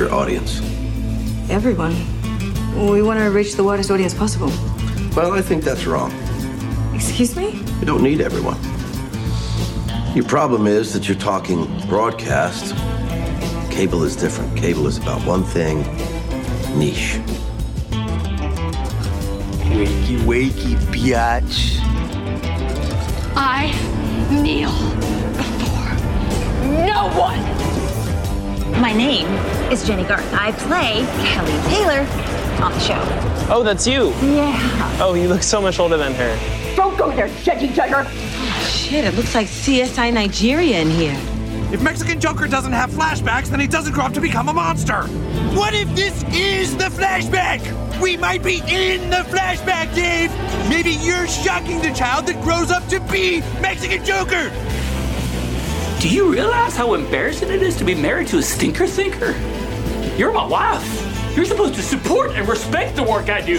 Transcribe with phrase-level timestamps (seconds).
[0.00, 0.60] your audience?
[1.50, 1.94] Everyone.
[2.90, 4.48] We want to reach the widest audience possible.
[5.14, 6.10] Well, I think that's wrong.
[6.94, 7.50] Excuse me?
[7.80, 8.56] You don't need everyone.
[10.14, 12.74] Your problem is that you're talking broadcast.
[13.70, 14.56] Cable is different.
[14.56, 15.82] Cable is about one thing
[16.78, 17.20] niche.
[19.76, 21.76] Wakey, wakey, biatch.
[23.36, 23.70] I
[24.30, 24.72] kneel
[25.36, 27.59] before no one.
[28.80, 29.26] My name
[29.70, 30.32] is Jenny Garth.
[30.32, 32.00] I play Kelly Taylor
[32.64, 32.98] on the show.
[33.52, 34.08] Oh, that's you.
[34.22, 34.98] Yeah.
[35.02, 36.74] Oh, you look so much older than her.
[36.76, 38.08] Don't go there, Jetty Jugger.
[38.66, 41.20] Shit, it looks like CSI Nigeria in here.
[41.70, 45.02] If Mexican Joker doesn't have flashbacks, then he doesn't grow up to become a monster.
[45.54, 47.60] What if this is the flashback?
[48.00, 50.32] We might be in the flashback, Dave.
[50.70, 54.50] Maybe you're shocking the child that grows up to be Mexican Joker.
[56.00, 59.32] Do you realize how embarrassing it is to be married to a stinker thinker?
[60.16, 61.36] You're my wife.
[61.36, 63.58] You're supposed to support and respect the work I do.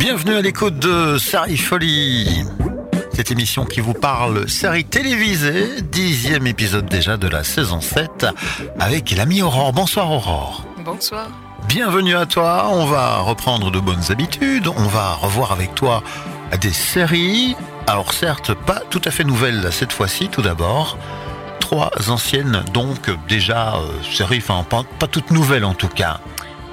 [0.00, 2.44] Bienvenue à l'écoute de Série Folie.
[3.16, 8.26] Cette émission qui vous parle série télévisée, dixième épisode déjà de la saison 7,
[8.78, 9.72] avec l'ami Aurore.
[9.72, 10.66] Bonsoir Aurore.
[10.84, 11.28] Bonsoir.
[11.66, 16.02] Bienvenue à toi, on va reprendre de bonnes habitudes, on va revoir avec toi
[16.60, 17.56] des séries.
[17.86, 20.98] Alors certes, pas tout à fait nouvelles cette fois-ci tout d'abord.
[21.58, 26.20] Trois anciennes donc déjà euh, séries, enfin pas, pas toutes nouvelles en tout cas.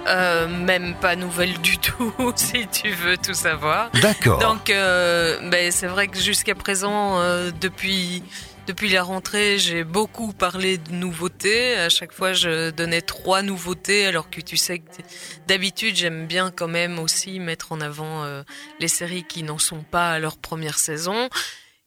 [0.08, 3.90] Euh, même pas nouvelle du tout, si tu veux tout savoir.
[4.02, 4.40] D'accord.
[4.40, 8.24] Donc, euh, ben, c'est vrai que jusqu'à présent, euh, depuis
[8.66, 11.76] depuis la rentrée, j'ai beaucoup parlé de nouveautés.
[11.76, 15.02] À chaque fois, je donnais trois nouveautés, alors que tu sais que
[15.48, 18.44] d'habitude, j'aime bien quand même aussi mettre en avant euh,
[18.80, 21.28] les séries qui n'en sont pas à leur première saison.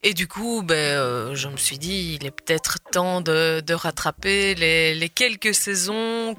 [0.02, 4.54] Et du coup, ben, euh, je me suis dit, il est peut-être temps de, rattraper
[4.54, 6.36] les, quelques saisons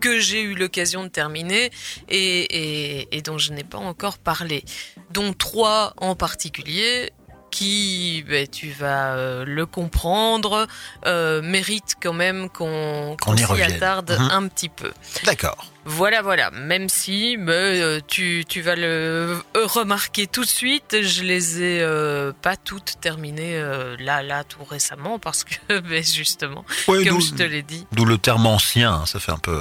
[0.00, 1.70] que j'ai eu l'occasion de terminer
[2.08, 4.62] et, et dont je n'ai pas encore parlé,
[5.10, 7.12] dont trois en particulier
[7.56, 10.66] qui, ben, tu vas euh, le comprendre,
[11.06, 14.28] euh, méritent quand même qu'on Qu'on y s'y attarde Mhm.
[14.30, 14.92] un petit peu.
[15.24, 15.72] D'accord.
[15.86, 16.50] Voilà, voilà.
[16.50, 21.80] Même si ben, euh, tu, tu vas le remarquer tout de suite, je les ai
[21.80, 23.58] euh, pas toutes terminées
[24.00, 28.04] là, là, tout récemment, parce que ben, justement, Ouais, comme je te l'ai dit, D'où
[28.04, 29.58] le terme ancien, hein, ça fait un peu,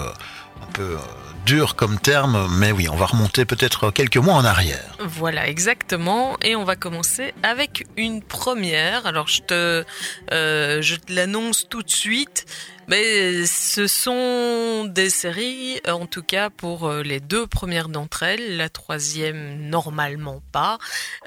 [0.62, 0.98] un peu
[1.46, 4.98] dur comme terme, mais oui, on va remonter peut-être quelques mois en arrière.
[5.00, 6.38] Voilà, exactement.
[6.42, 9.06] Et on va commencer avec une première.
[9.06, 9.86] Alors, je te,
[10.34, 12.46] euh, je te l'annonce tout de suite.
[12.88, 18.58] Mais ce sont des séries, en tout cas pour euh, les deux premières d'entre elles,
[18.58, 20.78] la troisième normalement pas,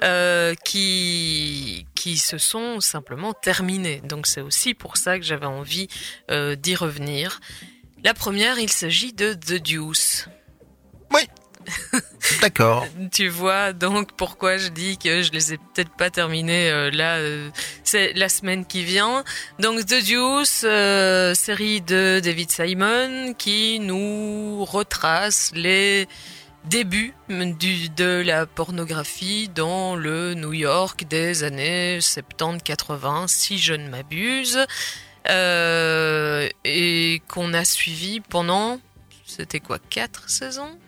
[0.04, 4.00] euh, qui qui se sont simplement terminées.
[4.04, 5.88] Donc c'est aussi pour ça que j'avais envie
[6.28, 7.40] d'y revenir.
[8.04, 10.28] La première, il s'agit de The Deuce.
[12.40, 12.86] D'accord.
[13.12, 17.16] Tu vois donc pourquoi je dis que je les ai peut-être pas terminés euh, là.
[17.16, 17.50] euh,
[17.84, 19.24] c'est la semaine qui vient.
[19.58, 26.08] Donc The Deuce, euh, série de David Simon qui nous retrace les
[26.64, 33.88] débuts du, de la pornographie dans le New York des années 70-80, si je ne
[33.88, 34.58] m'abuse,
[35.28, 38.80] euh, et qu'on a suivi pendant,
[39.26, 40.78] c'était quoi, quatre saisons?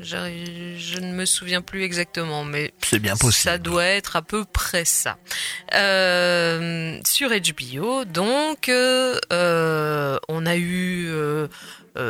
[0.00, 3.42] J'arrive- je ne me souviens plus exactement, mais C'est bien possible.
[3.50, 5.18] ça doit être à peu près ça.
[5.74, 9.18] Euh, sur HBO, donc, euh,
[10.28, 11.10] on a eu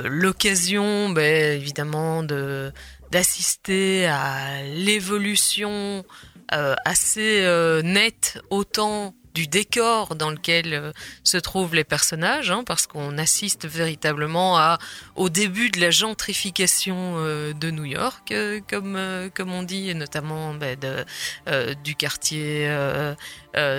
[0.04, 2.72] l'occasion, ben, évidemment, de
[3.10, 6.04] d'assister à l'évolution
[6.48, 7.42] assez
[7.82, 10.92] nette autant du décor dans lequel euh,
[11.24, 14.76] se trouvent les personnages, hein, parce qu'on assiste véritablement
[15.16, 20.54] au début de la gentrification euh, de New York, euh, comme on dit, et notamment
[20.60, 22.68] euh, du quartier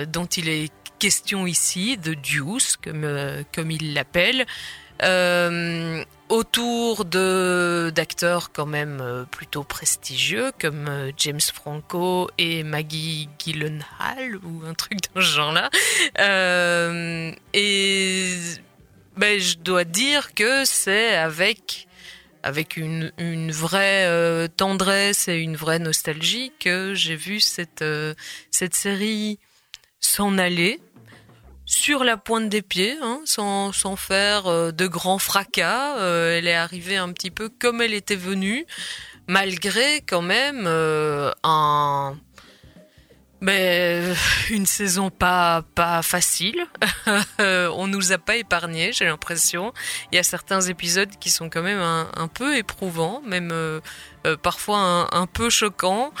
[0.08, 3.06] dont il est question ici, de Deuce, comme
[3.54, 4.46] comme il l'appelle.
[5.02, 13.28] Euh, autour de d'acteurs quand même euh, plutôt prestigieux comme euh, James Franco et Maggie
[13.38, 15.70] Gyllenhaal ou un truc dans ce genre-là.
[17.52, 18.34] Et
[19.16, 21.88] ben, je dois dire que c'est avec
[22.42, 27.84] avec une, une vraie tendresse et une vraie nostalgie que j'ai vu cette
[28.50, 29.38] cette série
[30.00, 30.80] s'en aller
[31.66, 35.98] sur la pointe des pieds, hein, sans, sans faire euh, de grands fracas.
[35.98, 38.66] Euh, elle est arrivée un petit peu comme elle était venue,
[39.26, 42.16] malgré quand même euh, un
[43.40, 44.14] mais
[44.50, 46.64] une saison pas pas facile.
[47.38, 49.74] on nous a pas épargné, j'ai l'impression.
[50.10, 53.52] Il y a certains épisodes qui sont quand même un, un peu éprouvants, même
[54.42, 56.14] parfois un, peu choquants.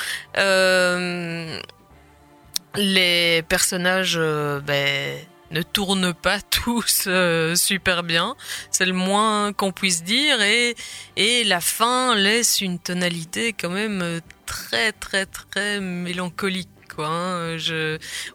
[2.76, 5.18] Les personnages, ben,
[5.54, 8.36] ne tournent pas tous euh, super bien.
[8.70, 10.42] C'est le moins qu'on puisse dire.
[10.42, 10.74] Et,
[11.16, 16.68] et la fin laisse une tonalité quand même très très très mélancolique.
[16.94, 17.56] Quoi, hein.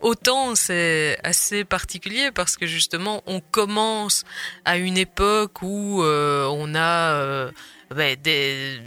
[0.01, 4.25] Autant c'est assez particulier parce que justement on commence
[4.65, 7.51] à une époque où euh, on a euh,
[7.91, 8.81] des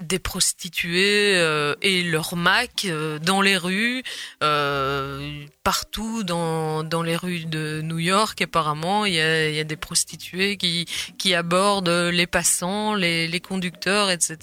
[0.00, 4.02] des prostituées euh, et leurs macs euh, dans les rues,
[4.42, 8.40] euh, partout dans, dans les rues de New York.
[8.40, 10.86] Apparemment, il y a, des prostituées qui,
[11.18, 14.36] qui abordent les passants, les, les conducteurs, etc.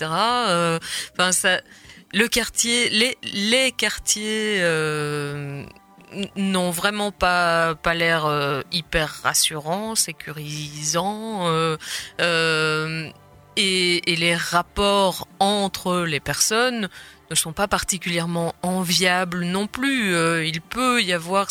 [1.14, 1.62] Enfin, ça,
[2.14, 4.62] le quartier, les, les quartiers
[6.36, 11.78] n'ont vraiment pas pas l'air hyper rassurant, sécurisant.
[13.58, 16.90] Et, les rapports entre les personnes
[17.30, 20.14] ne sont pas particulièrement enviables non plus.
[20.14, 21.48] Euh, il peut y avoir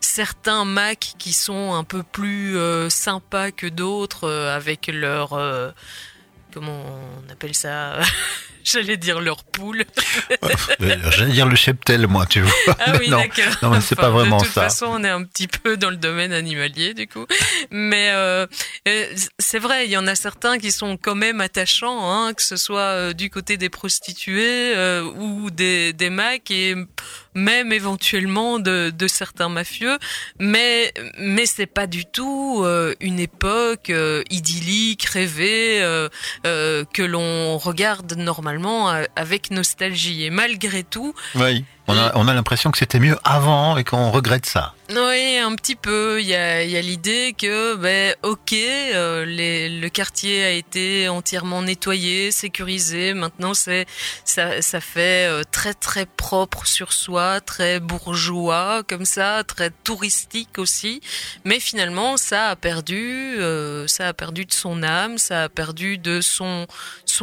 [0.00, 5.32] certains Macs qui sont un peu plus euh, sympas que d'autres euh, avec leur
[6.54, 6.84] comment
[7.26, 7.98] on appelle ça
[8.64, 9.84] J'allais dire leur poule.
[10.80, 12.76] J'allais dire le cheptel, moi, tu vois.
[12.80, 13.52] Ah oui, non, d'accord.
[13.62, 14.62] non, mais c'est Enfin, pas vraiment De toute ça.
[14.62, 17.26] façon, on est un petit peu dans le domaine animalier, du coup.
[17.70, 18.46] Mais euh,
[18.88, 19.06] euh,
[19.38, 22.56] c'est vrai, il y en a certains qui sont quand même attachants, hein, que ce
[22.56, 26.74] soit euh, du côté des prostituées euh, ou des, des macs et
[27.34, 29.98] même éventuellement de, de certains mafieux.
[30.38, 36.08] Mais mais c'est pas du tout euh, une époque euh, idyllique, rêvée euh,
[36.46, 40.24] euh, que l'on regarde normalement euh, avec nostalgie.
[40.24, 41.64] Et malgré tout, Oui.
[41.86, 44.74] On a, on a l'impression que c'était mieux avant et qu'on regrette ça.
[44.90, 46.20] Oui, un petit peu.
[46.20, 53.12] Il y a, l'idée que, ben, ok, euh, le quartier a été entièrement nettoyé, sécurisé.
[53.12, 53.86] Maintenant, c'est
[54.24, 61.00] ça, fait euh, très très propre sur soi, très bourgeois comme ça, très touristique aussi.
[61.44, 65.96] Mais finalement, ça a perdu, euh, ça a perdu de son âme, ça a perdu
[65.96, 66.66] de son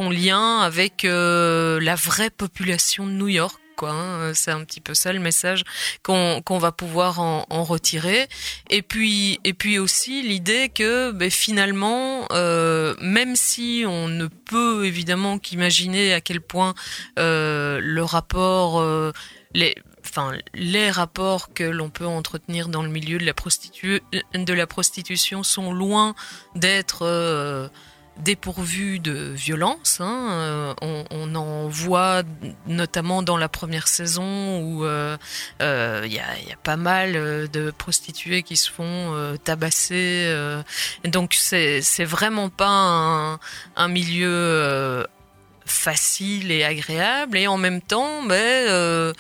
[0.10, 3.61] lien avec la vraie population de New York.
[3.80, 4.32] Hein.
[4.34, 5.64] C'est un petit peu ça le message
[6.04, 8.28] qu'on va pouvoir en, retirer.
[8.70, 14.86] Et puis, et puis aussi l'idée que ben, finalement, euh, même si on ne peut
[14.86, 16.74] évidemment qu'imaginer à quel point
[17.20, 19.12] euh, le rapport, euh,
[19.54, 19.76] les,
[20.06, 23.34] enfin les rapports que l'on peut entretenir dans le milieu de la,
[24.68, 26.16] prostitution sont loin
[26.56, 27.68] d'être euh,
[28.24, 30.00] dépourvu de violence.
[30.00, 30.28] Hein.
[30.32, 32.24] Euh, on, en voit
[32.68, 35.18] notamment dans la première saison où il euh,
[35.62, 37.14] euh, y, a, y, a, pas mal
[37.50, 40.34] de prostituées qui se font euh, tabasser.
[41.06, 43.40] donc c'est vraiment pas un,
[43.76, 45.06] un milieu
[45.66, 49.14] facile et agréable et en même temps ben,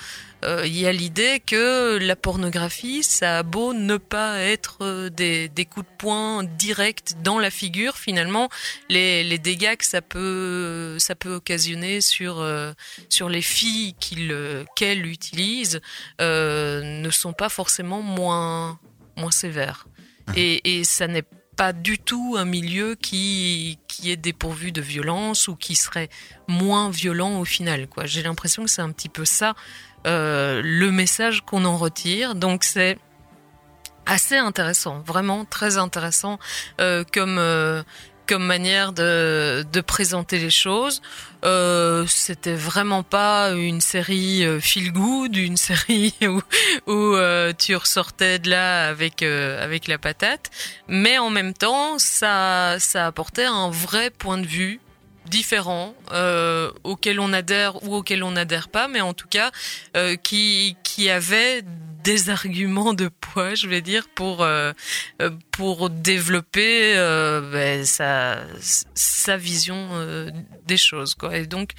[0.43, 5.09] il euh, y a l'idée que la pornographie, ça a beau ne pas être euh,
[5.09, 8.49] des, des, coups de poing directs dans la figure, finalement,
[8.89, 12.73] les, les dégâts que ça peut, ça peut occasionner sur, euh,
[13.09, 13.95] sur les filles
[14.75, 15.79] qu'elle utilise
[16.19, 18.79] ne sont pas forcément moins,
[19.17, 19.85] moins sévères.
[20.35, 21.25] Et, et ça n'est
[21.55, 26.09] pas du tout un milieu qui, qui est dépourvu de violence ou qui serait
[26.47, 27.87] moins violent au final.
[28.05, 29.53] J'ai l'impression que c'est un petit peu ça
[30.07, 32.35] euh, le message qu'on en retire.
[32.35, 32.97] Donc c'est
[34.05, 36.39] assez intéressant, vraiment très intéressant
[36.79, 37.83] euh, comme euh,
[38.27, 41.01] comme manière de, de présenter les choses.
[41.43, 46.41] Euh, c'était vraiment pas une série euh, feel good, une série où,
[46.87, 50.49] où euh, tu ressortais de là avec euh, avec la patate,
[50.87, 54.79] mais en même temps ça ça apportait un vrai point de vue
[55.27, 59.51] différents euh, auxquels on adhère ou auxquels on n'adhère pas, mais en tout cas
[59.95, 61.63] euh, qui qui avait
[62.03, 64.73] des arguments de poids, je vais dire, pour euh,
[65.51, 68.39] pour développer ben, sa
[69.21, 70.31] sa vision euh,
[70.65, 71.37] des choses, quoi.
[71.37, 71.71] Et donc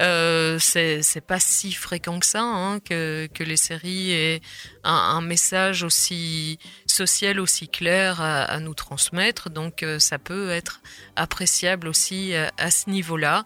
[0.00, 4.40] euh, c'est c'est pas si fréquent que ça hein, que que les séries aient
[4.84, 6.58] un, un, message aussi
[7.06, 9.50] social aussi clair à, nous transmettre.
[9.50, 10.80] Donc ça peut être
[11.16, 13.44] appréciable aussi à, à ce niveau-là.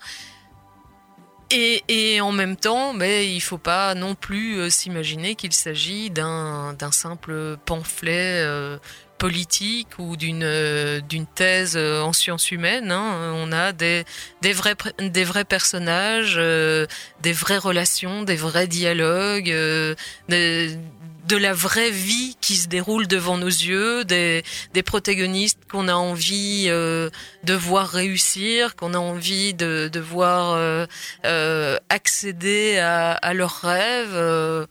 [1.51, 6.75] Et, en même temps, mais il faut pas non plus euh, s'imaginer qu'il s'agit d'un
[6.91, 8.79] simple pamphlet euh,
[9.19, 11.01] politique ou d'une euh,
[11.35, 12.91] thèse euh, en sciences humaines.
[12.91, 13.33] Hein.
[13.37, 14.05] On a des
[14.43, 16.87] vrais des vrais personnages, euh,
[17.23, 19.95] des vraies relations, des vrais dialogues, euh,
[20.29, 20.79] des,
[21.27, 25.95] de la vraie vie qui se déroule devant nos yeux, des, des protagonistes qu'on a
[25.95, 27.09] envie euh,
[27.45, 30.87] de voir réussir, qu'on a envie de, de voir euh,
[31.25, 34.67] euh, accéder à, leurs rêves.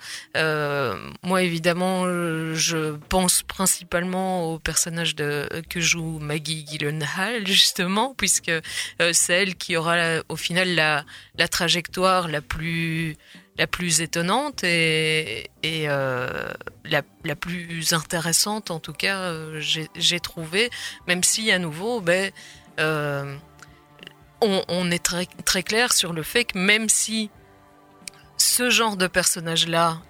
[1.24, 2.06] Moi, évidemment,
[2.54, 8.52] je pense principalement au personnage que joue Maggie Gyllenhaal, justement, puisque
[9.12, 11.04] c'est elle qui aura au final la,
[11.38, 13.18] la trajectoire la plus
[13.58, 16.52] la plus étonnante et, euh,
[16.86, 20.70] la, plus intéressante en tout cas euh, j'ai trouvé.
[21.08, 22.32] Même si à nouveau ben
[22.80, 23.36] euh,
[24.42, 25.14] on, est
[25.46, 27.30] très clair sur le fait que même si
[28.54, 30.02] ce genre de personnage là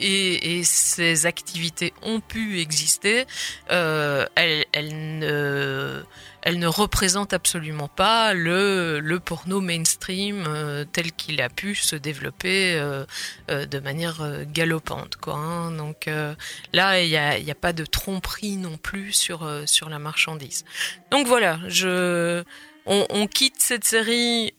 [0.00, 3.26] et, et ces activités ont pu exister
[3.68, 6.02] elles, elles ne
[6.42, 12.74] elle ne représente absolument pas le, porno mainstream euh, tel qu'il a pu se développer
[12.74, 13.04] euh,
[13.50, 15.16] euh, de manière galopante.
[15.16, 15.70] Quoi, hein.
[15.70, 16.10] Donc
[16.72, 19.44] là, il n'y a, pas de tromperie non plus sur,
[19.88, 20.64] la marchandise.
[21.10, 21.58] Donc voilà,
[22.86, 24.54] on quitte cette série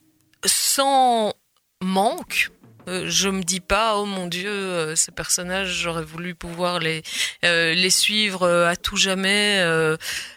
[0.46, 1.34] sans
[1.82, 2.50] manque,
[2.88, 7.02] euh, je me dis pas oh mon dieu euh, ces personnages j'aurais voulu pouvoir les
[7.44, 9.62] euh, les suivre à tout jamais.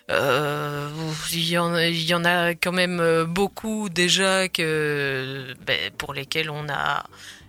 [0.09, 7.05] Il y en a quand même beaucoup déjà que ben, pour lesquels on a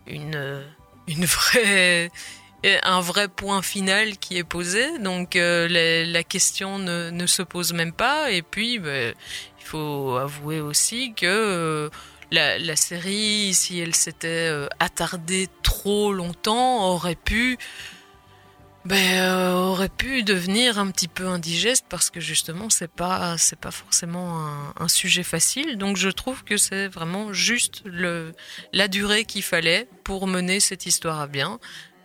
[0.07, 0.65] une
[1.07, 2.11] une vraie
[2.83, 4.99] un vrai point final qui est posé.
[4.99, 8.33] Donc la, question ne, ne, se pose même pas.
[8.33, 9.15] Et puis ben,
[9.61, 11.89] il faut avouer aussi que
[12.31, 17.59] la, série, si elle s'était euh, attardée trop longtemps, aurait pu,
[18.85, 23.59] ben, euh, aurait pu devenir un petit peu indigeste parce que justement c'est pas c'est
[23.59, 24.47] pas forcément
[24.79, 25.79] un, sujet facile.
[25.79, 27.83] Donc je trouve que c'est vraiment juste
[28.73, 31.59] la durée qu'il fallait pour mener cette histoire à bien.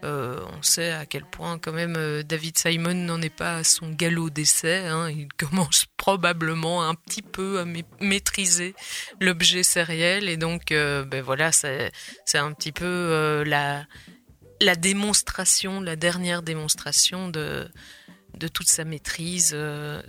[0.03, 3.63] Euh, on sait à quel point quand même euh, David Simon n'en est pas à
[3.63, 4.86] son galop d'essai.
[4.88, 5.10] Hein.
[5.10, 7.65] Il commence probablement un petit peu à
[8.01, 8.75] maîtriser
[9.22, 11.91] l'objet sériel et donc euh, ben voilà c'est
[12.33, 17.69] un petit peu la démonstration, la dernière démonstration de
[18.53, 19.55] toute sa maîtrise.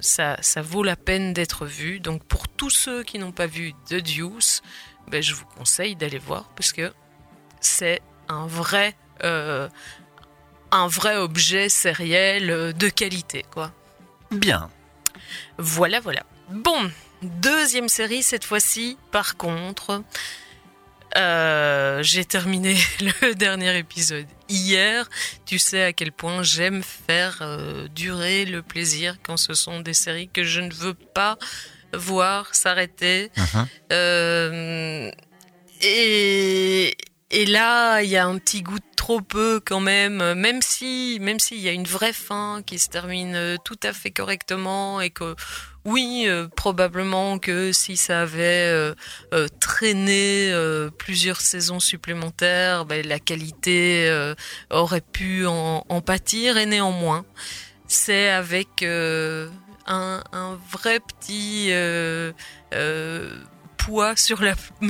[0.00, 2.00] Ça, vaut la peine d'être vu.
[2.00, 4.62] Donc pour tous ceux qui n'ont pas vu The Deuce,
[5.08, 6.92] ben, je vous conseille d'aller voir parce que
[7.60, 13.72] c'est un vrai un vrai objet sériel de qualité, quoi.
[14.30, 14.70] Bien.
[15.58, 16.24] Voilà, voilà.
[16.50, 16.90] Bon,
[17.22, 20.02] deuxième série cette fois-ci, par contre.
[21.16, 22.76] Euh, j'ai terminé
[23.22, 25.08] le dernier épisode hier.
[25.46, 29.94] Tu sais à quel point j'aime faire euh, durer le plaisir quand ce sont des
[29.94, 31.38] séries que je ne veux pas
[31.92, 33.30] voir s'arrêter.
[33.36, 33.66] Uh -huh.
[33.92, 35.10] euh,
[35.82, 36.96] et,
[37.30, 41.18] et là, il y a un petit goût de trop peu quand même, même si,
[41.20, 45.10] même s'il y a une vraie fin qui se termine tout à fait correctement et
[45.10, 45.36] que,
[45.84, 48.94] oui, euh, probablement que si ça avait euh,
[49.34, 50.50] euh, traîné
[50.96, 54.10] plusieurs saisons supplémentaires, ben, la qualité
[54.70, 56.56] aurait pu en, en, pâtir.
[56.56, 57.26] Et néanmoins,
[57.86, 59.50] c'est avec un,
[60.32, 61.68] un, vrai petit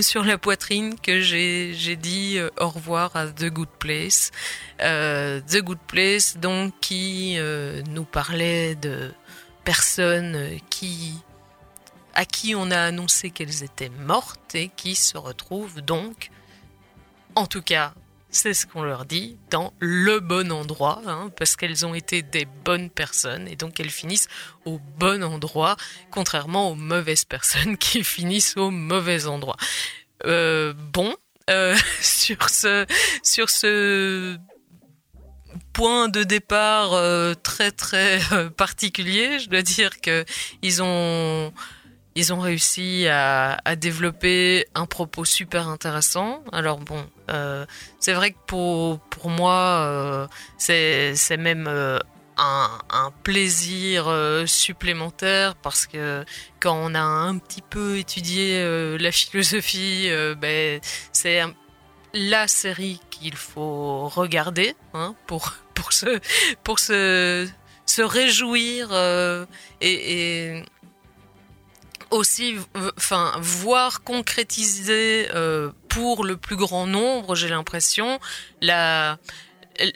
[0.06, 4.30] sur la poitrine que j'ai j'ai dit euh, au revoir à The Good Place.
[4.80, 9.12] Euh, The Good Place donc qui euh, nous parlait de
[9.64, 11.14] personnes qui
[12.14, 16.30] à qui on a annoncé qu'elles étaient mortes et qui se retrouvent donc
[17.34, 17.94] en tout cas
[18.34, 22.46] c'est ce qu'on leur dit, dans le bon endroit, hein, parce qu'elles ont été des
[22.64, 24.28] bonnes personnes et donc elles finissent
[24.64, 25.76] au bon endroit,
[26.10, 29.56] contrairement aux mauvaises personnes qui finissent au mauvais endroit.
[30.26, 31.14] Euh, bon,
[31.48, 34.36] euh, sur ce,
[35.72, 38.20] point de départ euh, très très
[38.56, 40.24] particulier, je dois dire que
[40.62, 41.52] ils ont
[42.14, 46.42] ils ont réussi à, développer un propos super intéressant.
[46.52, 47.66] Alors bon, euh,
[47.98, 50.26] c'est vrai que pour, pour moi, euh,
[50.58, 51.98] c'est même euh,
[52.36, 56.24] un, plaisir euh, supplémentaire parce que
[56.60, 58.62] quand on a un petit peu étudié
[58.98, 60.80] la philosophie, ben,
[61.12, 61.42] c'est
[62.12, 66.20] la série qu'il faut regarder hein, pour, pour, se,
[66.62, 67.48] pour se,
[67.86, 68.92] se réjouir
[69.80, 70.62] et
[72.14, 72.56] aussi
[72.96, 78.18] enfin voir concrétiser euh, pour le plus grand nombre, j'ai l'impression,
[78.60, 79.18] la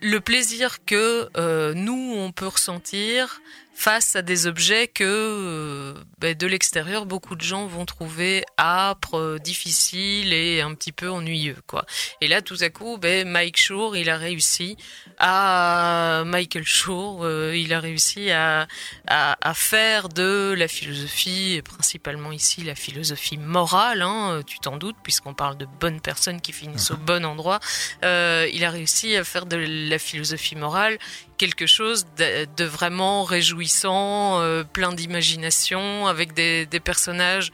[0.03, 3.41] le plaisir que euh, nous on peut ressentir
[3.79, 9.17] face à des objets que euh, ben, de l'extérieur beaucoup de gens vont trouver âpres,
[9.17, 11.87] euh, difficiles et un petit peu ennuyeux quoi.
[12.21, 14.77] Et là tout à coup, ben, Mike Shore il a réussi
[15.19, 18.67] à Michael Shore, euh, il a réussi à,
[19.07, 24.77] à, à, faire de la philosophie, et principalement ici la philosophie morale, hein, tu t'en
[24.77, 27.61] doutes puisqu'on parle de bonnes personnes qui finissent au bon endroit.
[28.03, 30.99] il a réussi à faire de la philosophie morale
[31.39, 37.53] quelque chose de, de vraiment réjouissant, euh, plein d'imagination, avec des, des, personnages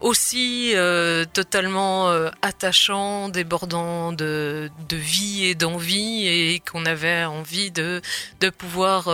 [0.00, 7.70] aussi euh, totalement euh, attachants, débordants de, de vie et d'envie, et qu'on avait envie
[7.70, 8.00] de,
[8.40, 9.08] de pouvoir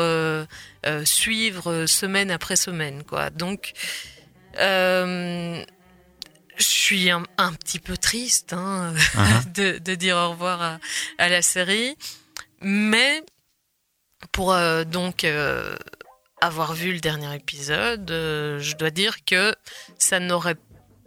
[1.04, 3.02] suivre semaine après semaine.
[3.04, 3.30] Quoi.
[3.30, 3.72] Donc,
[4.58, 5.64] je
[6.58, 9.52] suis un, un, petit peu triste hein, uh -huh.
[9.58, 10.78] de, de, dire au revoir à,
[11.18, 11.96] à la série,
[12.62, 13.22] mais
[14.32, 15.74] pour euh, donc euh,
[16.40, 19.54] avoir vu le dernier épisode, euh, je dois dire que
[19.98, 20.56] ça n'aurait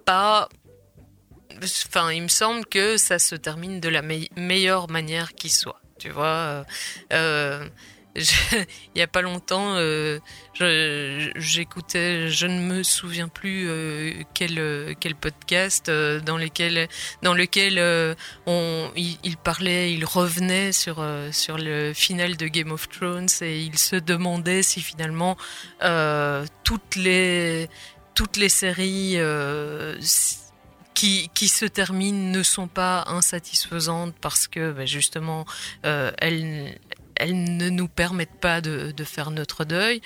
[0.06, 0.50] pas.
[1.88, 5.82] Enfin, il me semble que ça se termine de la me meilleure manière qui soit.
[5.98, 6.66] Tu vois,
[8.16, 10.20] il y a pas longtemps, euh,
[11.36, 16.88] j'écoutais, je, ne me souviens plus euh, quel quel podcast euh, dans lequel
[17.22, 18.16] dans lequel euh,
[18.48, 23.60] on il, parlait, il revenait sur euh, sur le final de Game of Thrones et
[23.60, 25.38] il se demandait si finalement
[26.64, 27.70] toutes les
[28.16, 29.18] toutes les séries
[31.00, 35.46] qui, qui, se terminent ne sont pas insatisfaisantes parce que ben justement
[35.86, 36.78] euh, elles,
[37.20, 40.02] elles ne nous permettent pas de, faire notre deuil.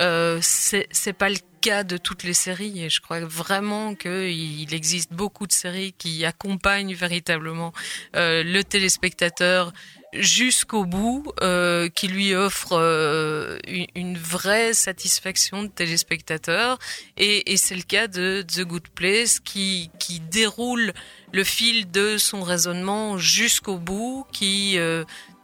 [0.00, 5.12] Euh, c'est pas le cas de toutes les séries et je crois vraiment qu'il existe
[5.12, 7.72] beaucoup de séries qui accompagnent véritablement
[8.16, 9.72] euh, le téléspectateur
[10.14, 13.58] jusqu'au bout, euh, qui lui offre euh,
[13.94, 16.78] une, vraie satisfaction de téléspectateur.
[17.16, 19.90] Et, c'est le cas de The Good Place, qui,
[20.30, 20.92] déroule
[21.32, 24.78] le fil de son raisonnement jusqu'au bout, qui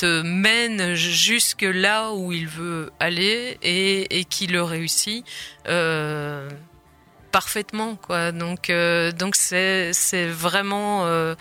[0.07, 5.25] mène jusque là où il veut aller et, et qui le réussit.
[5.69, 6.49] Euh,
[7.33, 11.37] parfaitement quoi donc euh, donc c'est c'est vraiment euh,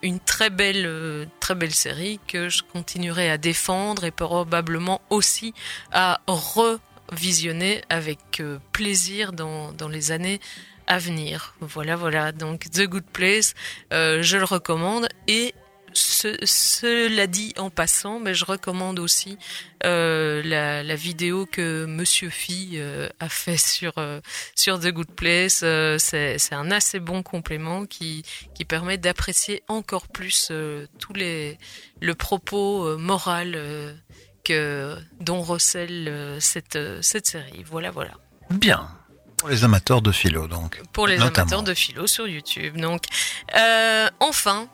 [0.00, 5.52] une très belle très belle série que je continuerai à défendre et probablement aussi
[5.90, 8.40] à revisionner avec
[8.70, 10.40] plaisir dans dans les années
[10.86, 13.54] à venir voilà voilà donc The Good Place
[13.90, 15.52] je le recommande et
[15.94, 19.38] ce, cela dit en passant, mais je recommande aussi
[19.84, 24.20] euh, la, la, vidéo que Monsieur Phi euh, a fait sur euh,
[24.54, 25.64] sur The Good Place.
[25.98, 30.52] C'est un assez bon complément qui qui permet d'apprécier encore plus
[30.98, 31.58] tous les
[32.00, 33.96] le propos moral
[34.42, 37.64] que dont recèle cette cette série.
[37.64, 38.12] Voilà, voilà.
[38.50, 38.88] Bien.
[39.36, 40.80] Pour les amateurs de philo, donc.
[40.92, 41.42] Pour les notamment.
[41.42, 42.78] amateurs de philo sur YouTube.
[42.78, 43.02] Donc,
[44.20, 44.68] enfin,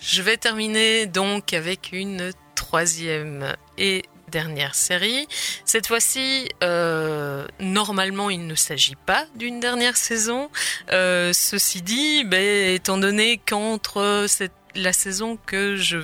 [0.00, 5.28] je vais terminer donc avec une troisième et dernière série.
[5.64, 10.50] Cette fois-ci, euh, normalement, il ne s'agit pas d'une dernière saison.
[10.92, 15.98] Euh, ceci dit, ben, étant donné qu'entre cette la saison que je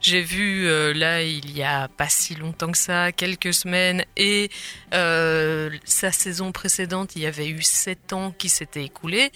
[0.00, 4.50] j'ai vue euh, là il y a pas si longtemps que ça, quelques semaines, et
[4.94, 9.32] euh, sa saison précédente, il y avait eu sept ans qui s'étaient écoulés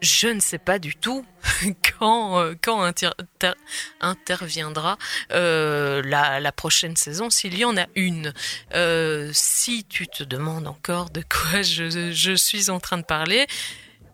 [0.00, 1.24] je ne sais pas du tout
[1.98, 3.52] quand euh, quand inter inter
[4.00, 4.98] interviendra
[5.32, 8.32] euh, la, la, prochaine saison s'il y en a une.
[8.74, 13.46] Euh, si tu te demandes encore de quoi je, je suis en train de parler,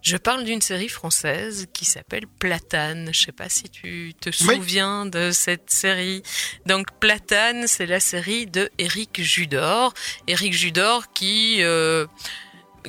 [0.03, 3.11] je parle d'une série française qui s'appelle Platane.
[3.13, 6.23] Je sais pas si tu te souviens de cette série.
[6.67, 9.95] Donc Platane, c'est la série de Éric Judor.
[10.27, 11.63] Éric Judor qui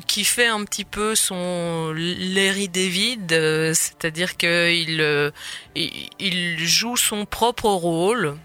[0.08, 5.32] qui fait un petit peu son Larry David, euh, c'est-à-dire qu'il euh,
[5.76, 8.38] il joue son propre rôle,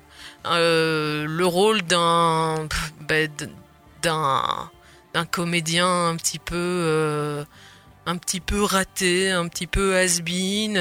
[0.46, 2.68] euh, le rôle d'un
[3.00, 3.30] ben,
[4.02, 4.70] d'un
[5.14, 7.44] d'un comédien un petit peu
[8.06, 10.78] un petit peu raté, un petit peu has-been,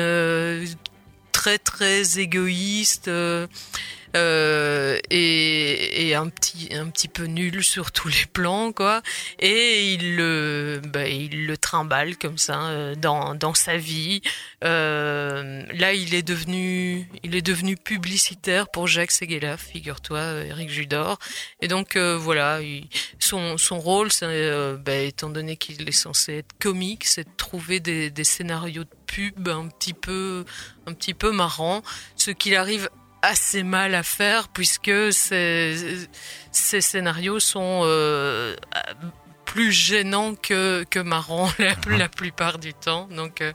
[1.31, 3.09] très très égoïste.
[4.13, 4.97] et,
[5.97, 9.01] et, un petit un petit peu nul sur tous les plans quoi.
[9.39, 14.21] Et il le bah, il le trimballe comme ça euh, dans dans sa vie.
[14.63, 21.19] Euh, là il est devenu il est devenu publicitaire pour Jacques Seguela figure-toi Eric Judor.
[21.61, 22.59] Et donc voilà
[23.19, 27.79] son son rôle c'est bah, étant donné qu'il est censé être comique c'est de trouver
[27.79, 30.45] des, scénarios de pub un petit peu
[30.85, 31.81] un petit peu marrant
[32.15, 32.89] ce qu'il arrive
[33.21, 36.07] assez mal à faire puisque ces,
[36.51, 38.55] ces scénarios sont euh,
[39.45, 41.97] plus gênants que, que marrants la, mhm.
[41.97, 43.07] la plupart du temps.
[43.07, 43.53] Donc euh,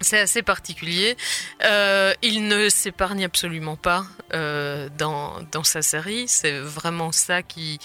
[0.00, 1.16] c'est assez particulier.
[1.64, 4.04] Euh, il ne s'épargne absolument pas
[4.98, 6.28] dans, dans sa série.
[6.28, 7.78] C'est vraiment ça qui,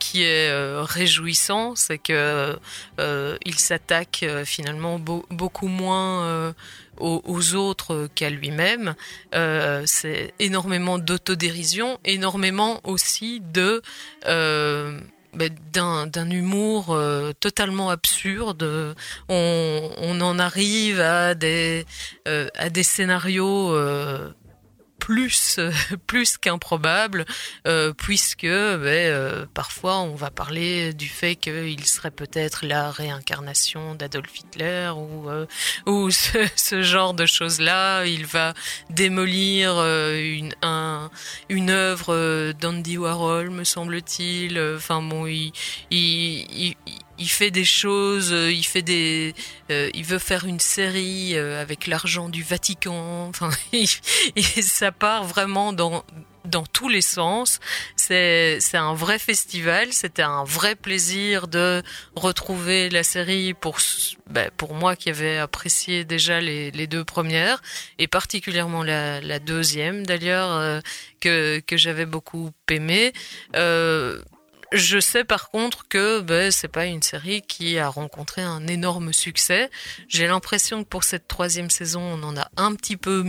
[0.00, 0.50] qui est
[0.80, 2.58] réjouissant, c'est que
[2.98, 6.52] il s'attaque finalement beaucoup moins
[6.98, 8.94] aux, autres qu'à lui-même.
[9.34, 13.82] Euh, c'est énormément d'autodérision, énormément aussi de
[14.26, 15.00] euh,
[15.34, 18.94] ben, d'un humour euh, totalement absurde.
[19.28, 21.84] On, en arrive à des
[22.24, 23.76] à des scénarios
[25.06, 25.60] plus
[26.08, 27.26] plus qu'improbable
[27.68, 33.94] euh, puisque ben, euh, parfois on va parler du fait qu'il serait peut-être la réincarnation
[33.94, 35.46] d'Adolf Hitler ou euh,
[35.86, 38.52] ou ce, genre de choses là il va
[38.90, 41.08] démolir euh, une un,
[41.50, 44.60] une œuvre d'Andy Warhol me semble-t-il.
[44.76, 45.52] Enfin bon il,
[45.92, 49.34] il, il il fait des choses, euh, il fait des,
[49.70, 53.30] euh, il veut faire une série euh, avec l'argent du Vatican.
[53.36, 53.50] Enfin,
[54.60, 56.04] ça part vraiment dans
[56.44, 57.58] dans tous les sens.
[57.96, 59.92] C'est un vrai festival.
[59.92, 61.82] C'était un vrai plaisir de
[62.14, 63.78] retrouver la série pour
[64.30, 67.60] ben, pour moi qui avait apprécié déjà les, les deux premières
[67.98, 70.80] et particulièrement la, la deuxième d'ailleurs
[71.20, 73.12] que que j'avais beaucoup aimé.
[73.56, 74.22] Euh,
[74.72, 79.12] je sais par contre que ben, c'est pas une série qui a rencontré un énorme
[79.12, 79.70] succès.
[80.08, 83.24] J'ai l'impression que pour cette troisième saison, on en a un petit peu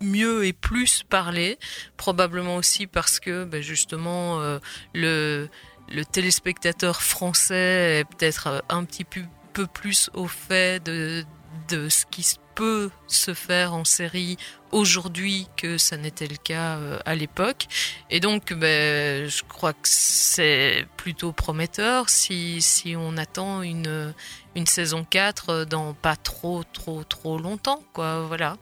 [0.00, 1.58] mieux et plus parlé,
[1.96, 4.58] probablement aussi parce que ben, justement euh,
[4.94, 5.48] le,
[5.88, 9.22] le téléspectateur français est peut-être euh, un petit peu
[9.66, 11.24] plus au fait de,
[11.68, 14.36] de ce qui peut se faire en série
[14.72, 17.66] aujourd'hui que ça n'était le cas euh, à l'époque.
[18.10, 24.12] Et donc, ben, je crois que c'est plutôt prometteur si, si on attend une,
[24.56, 28.22] une saison 4 dans pas trop, trop, trop longtemps, quoi.
[28.22, 28.56] Voilà.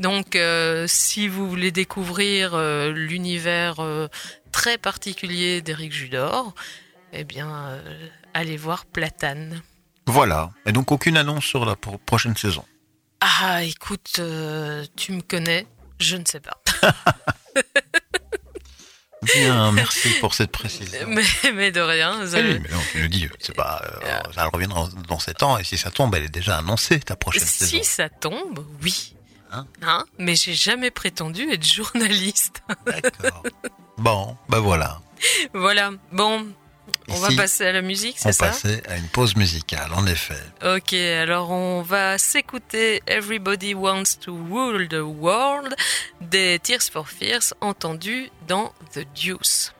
[0.00, 3.76] Donc, euh, si vous voulez découvrir euh, l'univers
[4.52, 6.54] très particulier d'Éric Judor,
[7.12, 7.80] eh bien,
[8.34, 9.62] allez voir Platane.
[10.10, 10.50] Voilà.
[10.66, 12.64] Et donc, aucune annonce sur la prochaine saison.
[13.20, 15.66] Ah, écoute, euh, tu me connais,
[15.98, 16.60] je ne sais pas.
[19.22, 21.06] Bien, merci pour cette précision.
[21.54, 22.24] Mais, de rien.
[22.24, 25.64] Oui, mais non, tu nous dis, c'est pas, euh, ça reviendra dans, sept ans, et
[25.64, 27.78] si ça tombe, elle est déjà annoncée, ta prochaine si saison.
[27.78, 29.14] Si ça tombe, oui.
[29.52, 30.04] Hein, hein?
[30.18, 32.62] Mais j'ai jamais prétendu être journaliste.
[32.86, 33.42] D'accord.
[33.98, 34.98] Bon, ben voilà.
[35.52, 35.90] Voilà.
[36.10, 36.46] Bon,
[37.10, 39.90] on va passer à la musique, c'est ça On va passer à une pause musicale,
[39.94, 40.42] en effet.
[40.64, 45.74] Ok, alors on va s'écouter Everybody Wants to Rule the World
[46.20, 49.72] des Tears for Fears entendus dans The Deuce.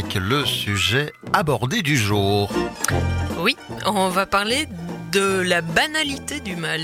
[0.00, 2.50] Avec le sujet abordé du jour.
[3.38, 4.66] Oui, on va parler
[5.12, 6.80] de la banalité du mal.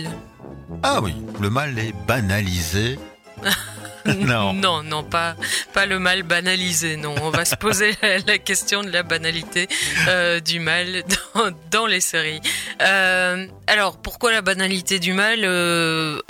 [0.82, 2.98] Ah oui, le mal est banalisé.
[4.06, 4.52] non.
[4.52, 5.34] non, non, pas,
[5.72, 7.14] pas le mal banalisé, non.
[7.22, 9.66] On va se poser la, question de la banalité
[10.08, 11.02] euh, du mal
[11.34, 12.40] dans, dans les séries.
[12.82, 16.20] Euh, alors, pourquoi la banalité du mal euh,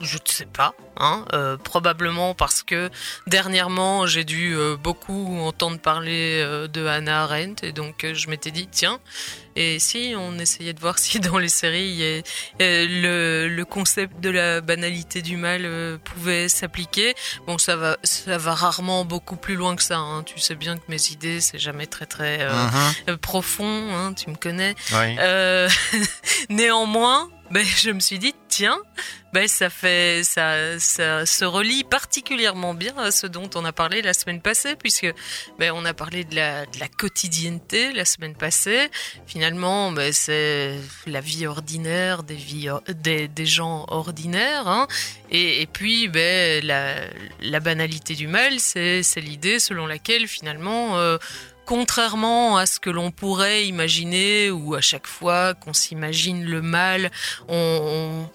[0.00, 2.90] je ne sais pas, hein, euh, probablement parce que
[3.26, 8.28] dernièrement j'ai dû euh, beaucoup entendre parler euh, de Hannah Arendt et donc euh, je
[8.28, 8.98] m'étais dit tiens
[9.58, 12.22] et si on essayait de voir si dans les séries y a-
[12.62, 17.14] euh, le, le concept de la banalité du mal euh, pouvait s'appliquer.
[17.46, 19.96] Bon ça va ça va rarement beaucoup plus loin que ça.
[19.96, 20.22] hein.
[20.24, 24.36] Tu sais bien que mes idées c'est jamais très très euh, profond, hein, tu me
[24.36, 24.74] connais.
[24.92, 25.16] Oui.
[25.18, 25.68] Euh,
[26.50, 28.78] néanmoins, ben, je me suis dit, tiens,
[29.32, 34.14] ben, ça fait, ça, se relie particulièrement bien à ce dont on a parlé la
[34.14, 35.12] semaine passée, puisque
[35.58, 38.88] ben, on a parlé de la, de la quotidienneté la semaine passée.
[39.26, 44.68] Finalement, ben, c'est la vie ordinaire des, vies, des, des gens ordinaires.
[44.68, 44.88] Hein.
[45.30, 46.94] Et, puis, ben, la,
[47.40, 50.98] la banalité du mal, c'est c'est l'idée selon laquelle finalement...
[50.98, 51.18] euh,
[51.66, 57.10] contrairement à ce que l'on pourrait imaginer, ou à chaque fois qu'on s'imagine le mal,
[57.48, 58.26] on,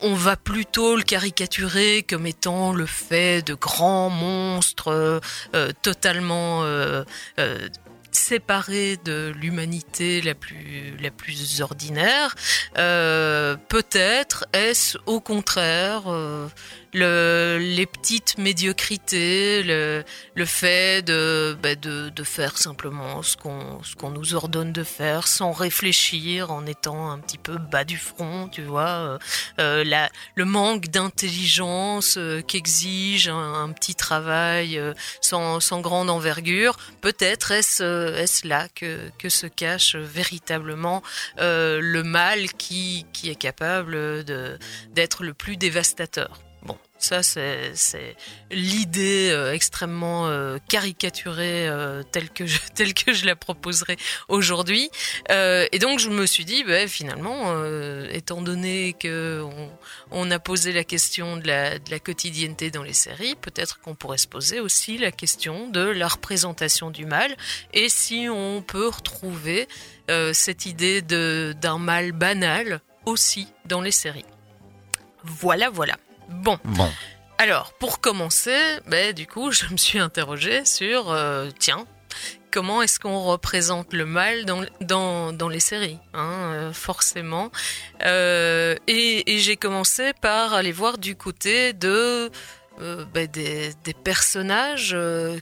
[0.00, 5.20] va plutôt le caricaturer comme étant le fait de grands monstres euh,
[5.54, 7.04] euh, totalement euh,
[8.12, 12.36] séparés de l'humanité la plus, ordinaire.
[12.74, 16.04] Peut-être est-ce au contraire
[16.94, 20.04] le, les petites médiocrités, le,
[20.44, 26.50] fait de, bah, de, de faire simplement ce qu'on nous ordonne de faire sans réfléchir,
[26.50, 29.18] en étant un petit peu bas du front, tu vois, euh,
[29.58, 34.80] euh, la, le manque d'intelligence euh, qu'exige un, petit travail
[35.20, 41.02] sans, sans grande envergure, peut-être est-ce est-ce là que, que se cache véritablement
[41.38, 46.47] le mal qui, qui est capable d'être le plus dévastateur.
[46.98, 48.16] Ça c'est
[48.50, 53.96] l'idée euh, extrêmement euh, caricaturée euh, telle que je telle que je la proposerai
[54.28, 54.90] aujourd'hui.
[55.28, 57.54] Et donc je me suis dit, ben, finalement,
[58.10, 59.44] étant donné que
[60.10, 63.94] on, a posé la question de la de la quotidienneté dans les séries, peut-être qu'on
[63.94, 67.36] pourrait se poser aussi la question de la représentation du mal
[67.72, 69.68] et si on peut retrouver
[70.32, 74.26] cette idée d'un mal banal aussi dans les séries.
[75.24, 75.96] Voilà, voilà.
[76.28, 76.58] Bon.
[76.64, 76.90] Bon.
[77.38, 81.86] Alors, pour commencer, ben, du coup, je me suis interrogée sur, euh, tiens,
[82.50, 87.50] comment est-ce qu'on représente le mal dans, dans, dans les séries, hein, euh, forcément.
[88.04, 92.30] Euh, et et j'ai commencé par aller voir du côté de
[93.12, 94.96] ben, des, des personnages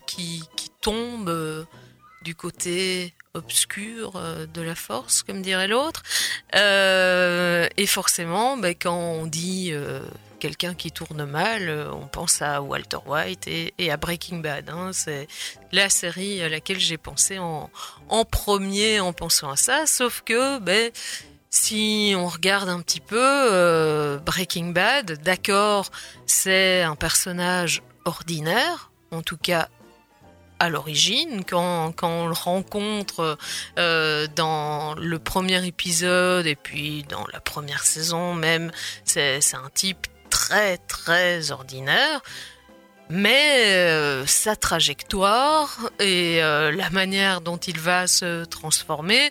[0.07, 1.67] qui, qui tombent
[2.23, 4.21] du côté obscur
[4.53, 6.03] de la force, comme dirait l'autre.
[6.55, 10.01] Euh, et forcément, ben, quand on dit euh,
[10.39, 14.71] quelqu'un qui tourne mal, euh, on pense à Walter White et, à Breaking Bad.
[14.71, 14.91] hein.
[14.93, 15.27] C'est
[15.73, 17.71] la série à laquelle j'ai pensé en,
[18.31, 20.91] premier en pensant à ça, sauf que ben,
[21.51, 25.91] si on regarde un petit peu euh, Breaking Bad, d'accord,
[26.27, 29.69] c'est un personnage ordinaire, en tout cas
[30.59, 33.37] à l'origine, quand, quand on le rencontre
[33.79, 38.71] euh, dans le premier épisode et puis dans la première saison même,
[39.05, 40.07] c'est un type
[40.47, 42.23] très très ordinaire.
[43.09, 49.31] Mais euh, sa trajectoire et euh, la manière dont il va se transformer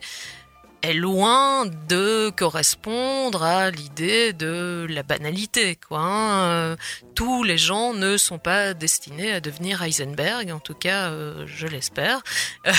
[0.81, 5.77] est loin de correspondre à l'idée de la banalité.
[5.87, 6.77] Quoi, hein.
[7.15, 11.67] Tous les gens ne sont pas destinés à devenir Heisenberg, en tout cas, euh, je
[11.67, 12.21] l'espère.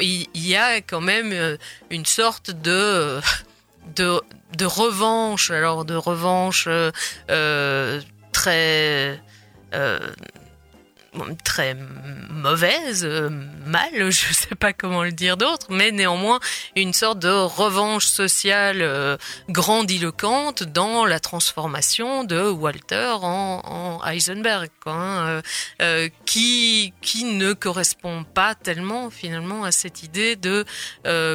[0.00, 1.58] Il y a quand même
[1.90, 3.20] une sorte de
[3.96, 6.90] de, revanche, alors de revanche euh,
[7.30, 8.00] euh,
[8.32, 9.20] très
[9.74, 9.98] euh,
[11.44, 11.76] très
[12.30, 13.28] mauvaise, euh,
[13.66, 16.40] mal, je sais pas comment le dire d'autre, mais néanmoins
[16.76, 19.16] une sorte de revanche sociale euh,
[19.48, 25.42] grandiloquente dans la transformation de Walter en, en Heisenberg, hein,
[25.82, 26.92] euh, qui
[27.24, 30.64] ne correspond pas tellement finalement à cette idée de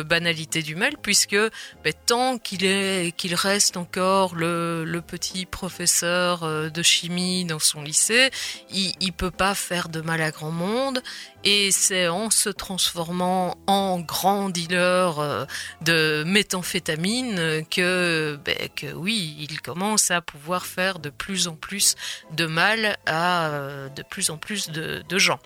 [0.04, 1.36] banalité du mal, puisque
[1.84, 8.30] ben, tant qu'il est reste encore le, le petit professeur de chimie dans son lycée,
[8.70, 11.02] il, il peut pas faire de mal à grand monde.
[11.44, 15.46] Et c'est en se transformant en grand dealer euh,
[15.82, 21.96] de méthamphétamine que, ben, que oui, il commence à pouvoir faire de plus en plus
[22.32, 25.40] de mal à euh, de plus en plus de, gens.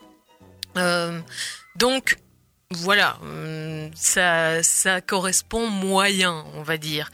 [0.78, 1.20] Euh,
[1.76, 2.18] donc
[2.72, 7.10] voilà, hum, ça, ça correspond moyen, on va dire.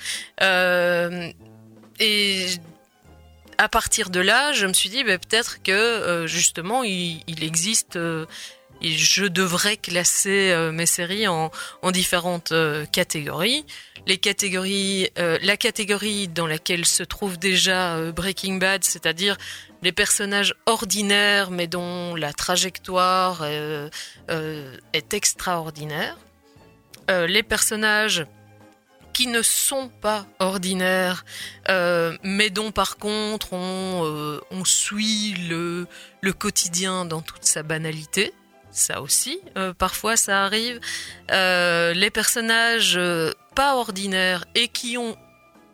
[1.99, 2.47] Et
[3.63, 7.95] à partir de là, je me suis dit ben, peut-être que euh, justement il, existe
[7.95, 8.25] euh,
[8.81, 11.49] je devrais classer euh, mes séries en,
[11.81, 12.53] en différentes
[12.91, 13.65] catégories.
[14.05, 15.07] La catégorie
[16.27, 19.37] dans laquelle se trouve déjà Breaking Bad, c'est-à-dire
[19.81, 26.17] les personnages ordinaires mais dont la trajectoire est extraordinaire.
[27.07, 28.25] Les personnages
[29.13, 31.23] qui ne sont pas ordinaires,
[31.69, 35.87] euh, mais dont par contre on, euh, suit le,
[36.33, 38.33] quotidien dans toute sa banalité.
[38.71, 40.79] Ça aussi, euh, parfois ça arrive.
[41.29, 42.99] Les personnages
[43.55, 45.15] pas ordinaires et qui ont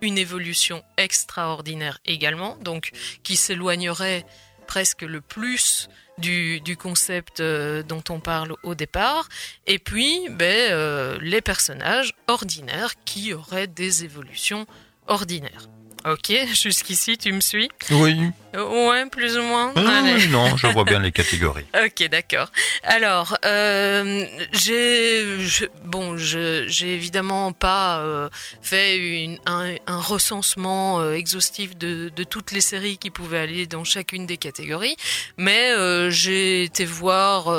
[0.02, 2.92] une évolution extraordinaire également, donc
[3.24, 4.26] qui s'éloigneraient
[4.70, 9.28] presque le plus du, concept euh, dont on parle au départ,
[9.66, 14.68] et puis ben, euh, les personnages ordinaires qui auraient des évolutions
[15.08, 15.68] ordinaires.
[16.06, 18.18] Ok, jusqu'ici tu me suis Oui.
[18.56, 19.72] Ouais, plus ou moins.
[19.76, 20.14] Allez.
[20.16, 21.66] oui, non, je vois bien les catégories.
[21.86, 22.48] Ok, d'accord.
[22.84, 28.28] Alors, euh, j'ai je- bon, j'ai évidemment pas euh,
[28.62, 33.68] fait une- un, un recensement euh, exhaustif de, de toutes les séries qui pouvaient aller
[33.68, 34.96] dans chacune des catégories,
[35.38, 37.50] mais euh, j'ai été voir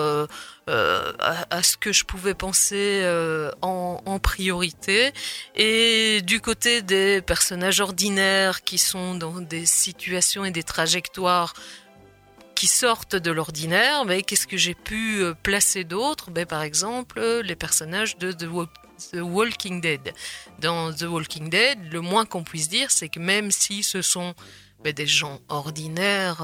[0.70, 5.12] euh, à, ce que je pouvais penser euh, en, priorité.
[5.56, 11.54] Et du côté des personnages ordinaires qui sont dans des situations et des trajectoires
[12.54, 16.30] qui sortent de l'ordinaire, mais qu'est-ce que j'ai pu euh, placer d'autre?
[16.30, 18.68] Ben, Par exemple, les personnages de The, Wa-
[19.12, 20.12] The Walking Dead.
[20.60, 24.34] Dans The Walking Dead, le moins qu'on puisse dire, c'est que même si ce sont
[24.84, 26.42] ben, des gens ordinaires,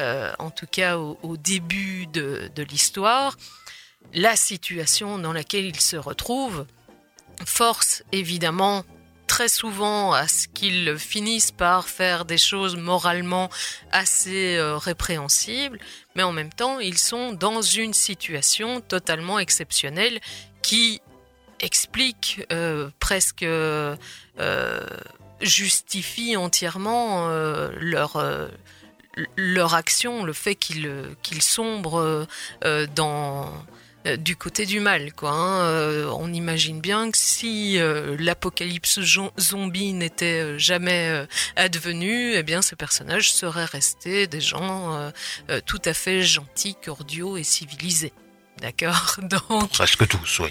[0.00, 3.36] euh, en tout cas au, début de, l'histoire,
[4.14, 6.64] la situation dans laquelle ils se retrouvent
[7.44, 8.84] force évidemment
[9.26, 13.50] très souvent à ce qu'ils finissent par faire des choses moralement
[13.92, 15.78] assez euh, répréhensibles,
[16.14, 20.18] mais en même temps, ils sont dans une situation totalement exceptionnelle
[20.62, 21.00] qui
[21.60, 23.46] explique euh, presque
[25.42, 27.28] justifie entièrement
[27.78, 28.16] leur
[29.36, 30.90] leur action, le fait qu'ils
[31.22, 32.26] qu'ils sombrent euh,
[32.64, 33.52] euh, dans
[34.06, 35.30] euh, du côté du mal, quoi.
[35.32, 35.60] hein.
[35.64, 38.98] Euh, on imagine bien que si euh, l'apocalypse
[39.38, 45.10] zombie n'était euh, jamais euh, advenu, eh bien, ces personnages seraient restés des gens euh,
[45.50, 48.12] euh, tout à fait gentils, cordiaux et civilisés.
[48.62, 49.16] D'accord?
[49.22, 50.50] Donc, Presque tous, oui.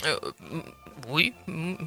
[1.08, 1.34] Oui,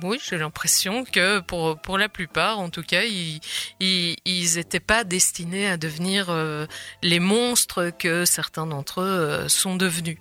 [0.02, 3.40] oui, j'ai l'impression que pour pour la plupart, en tout cas, ils
[3.80, 6.66] ils ils étaient pas destinés à devenir euh,
[7.02, 10.18] les monstres que certains d'entre eux euh, sont devenus.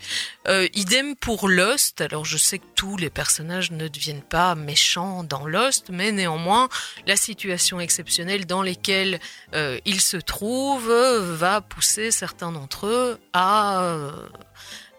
[0.48, 2.02] Euh, idem pour Lost.
[2.02, 6.70] Alors je sais que tous les personnages ne deviennent pas méchants dans Lost, mais néanmoins
[7.08, 9.20] la situation exceptionnelle dans laquelle
[9.86, 14.12] ils se trouvent va pousser certains d'entre eux à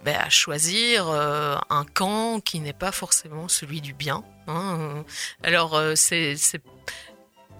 [0.04, 4.24] ben, à choisir euh, un camp qui n'est pas forcément celui du bien.
[4.48, 5.04] hein.
[5.42, 6.36] Alors euh, c'est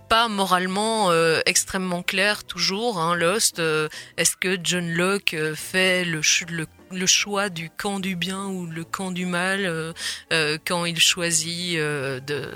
[0.08, 2.98] pas moralement euh, extrêmement clair toujours.
[2.98, 3.88] Hein, Lost, euh,
[4.18, 8.66] est-ce que John Locke fait le, ch- le le choix du camp du bien ou
[8.66, 9.94] le camp du mal
[10.66, 12.50] quand il choisit de,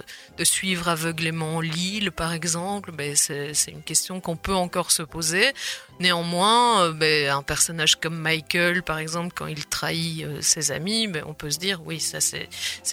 [0.44, 5.54] suivre aveuglément l'île, par exemple, ben c'est une question qu'on peut encore se poser.
[5.98, 11.08] Néanmoins, euh, ben, un personnage comme Michael, par exemple, quand il trahit euh, ses amis,
[11.08, 12.48] ben, on peut se dire, oui, ça c'est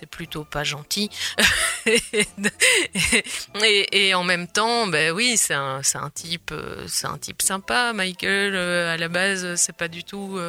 [0.10, 1.10] plutôt pas gentil.
[3.64, 7.42] et, et en même temps, ben oui, c'est un, un type, euh, c'est un type
[7.42, 8.56] sympa, Michael.
[8.56, 10.40] à la base, c'est pas du tout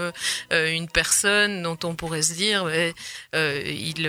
[0.50, 2.92] une personne dont on pourrait se dire, ben,
[3.34, 4.09] il,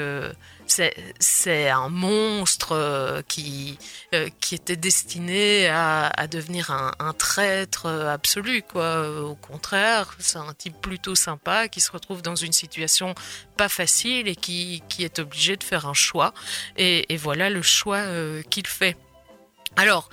[0.68, 3.78] c'est, un monstre euh, qui,
[4.14, 9.22] euh, qui était destiné à, devenir un, traître euh, absolu, quoi.
[9.22, 13.16] Au contraire, c'est un type plutôt sympa qui se retrouve dans une situation
[13.58, 16.34] pas facile et qui, qui est obligé de faire un choix.
[16.78, 18.04] Et, voilà le choix
[18.50, 18.98] qu'il fait.
[19.78, 20.10] Alors,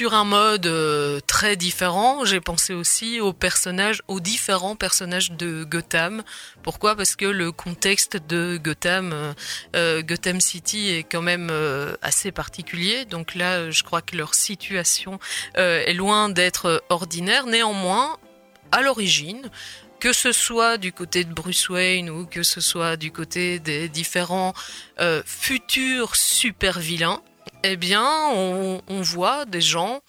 [0.00, 5.62] sur un mode euh, très différent, j'ai pensé aussi aux personnages, aux différents personnages de
[5.62, 6.22] Gotham.
[6.62, 6.96] Pourquoi?
[6.96, 9.34] Parce que le contexte de Gotham, euh,
[9.76, 11.52] euh, Gotham City est quand même
[12.00, 13.04] assez particulier.
[13.04, 15.18] Donc là, je crois que leur situation
[15.54, 17.44] est loin d'être ordinaire.
[17.44, 18.16] Néanmoins,
[18.72, 19.50] à l'origine,
[19.98, 23.90] que ce soit du côté de Bruce Wayne ou que ce soit du côté des
[23.90, 24.54] différents
[25.26, 27.20] futurs super vilains,
[27.62, 30.00] eh bien, on, voit des gens,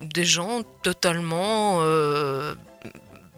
[0.00, 2.54] des gens totalement euh,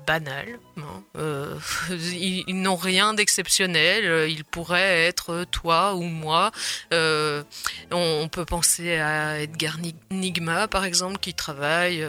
[0.07, 0.59] banals.
[0.77, 1.03] hein.
[1.17, 1.59] Euh,
[1.91, 4.31] ils n'ont rien d'exceptionnel.
[4.31, 6.51] Ils pourraient être toi ou moi.
[6.93, 7.43] Euh,
[7.91, 12.07] on, on peut penser à Edgar Ni- Nigma, par exemple, qui travaille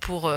[0.00, 0.32] pour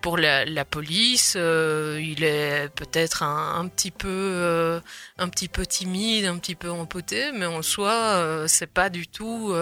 [0.00, 1.34] pour la, police.
[1.36, 4.80] Euh, il est peut-être un, petit peu euh,
[5.18, 9.06] un petit peu timide, un petit peu empoté, mais en soi, euh, c'est pas du
[9.06, 9.54] tout.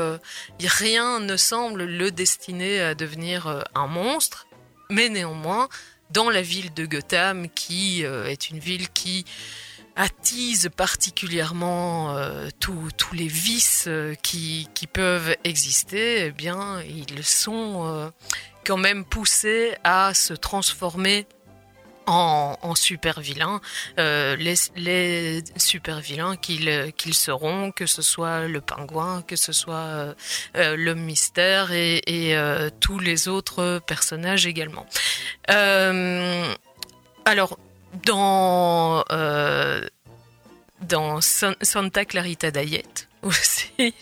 [0.61, 4.47] rien ne semble le destiner à devenir un monstre.
[4.91, 5.68] Mais néanmoins,
[6.11, 9.24] dans la ville de Gotham, qui est une ville qui
[9.97, 12.16] attise particulièrement
[12.61, 13.89] tous les vices
[14.22, 18.12] qui, peuvent exister, eh bien, ils sont
[18.65, 21.27] quand même poussés à se transformer
[22.07, 23.61] en, en super vilains,
[23.99, 29.75] euh, les, les super vilains qu'ils seront, que ce soit le pingouin, que ce soit
[29.77, 30.15] euh,
[30.57, 32.03] euh, l'homme mystère et,
[32.37, 34.87] euh, tous les autres personnages également.
[37.27, 37.59] Alors,
[38.05, 39.03] dans,
[40.83, 43.95] dans San- Santa Clarita Diet aussi,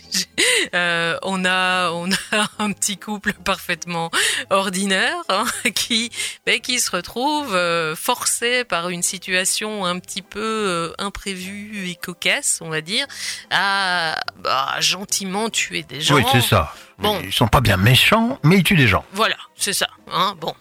[0.75, 4.11] euh, on a on a un petit couple parfaitement
[4.51, 5.45] ordinaire hein,
[5.75, 6.11] qui
[6.45, 11.95] ben, qui se retrouve euh, forcé par une situation un petit peu euh, imprévue et
[11.95, 13.07] cocasse, on va dire,
[13.51, 16.17] à bah, gentiment tuer des gens.
[16.17, 16.75] Oui, c'est ça.
[17.03, 17.21] Bon.
[17.25, 19.05] Ils sont pas bien méchants, mais ils tuent des gens.
[19.13, 19.89] Voilà, c'est ça.
[20.11, 20.55] Hein bon,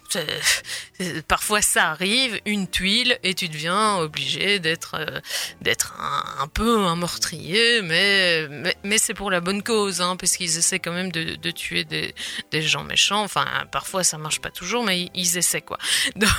[1.28, 5.20] parfois ça arrive, une tuile, et tu deviens obligé d'être euh,
[5.62, 10.16] d'être un, un peu un meurtrier, mais mais, mais c'est pour la bonne cause, hein,
[10.16, 12.16] parce qu'ils essaient quand même de, de tuer des,
[12.52, 13.24] des gens méchants.
[13.24, 15.78] Enfin, parfois ça marche pas toujours, mais ils, ils essaient quoi.
[16.16, 16.30] Donc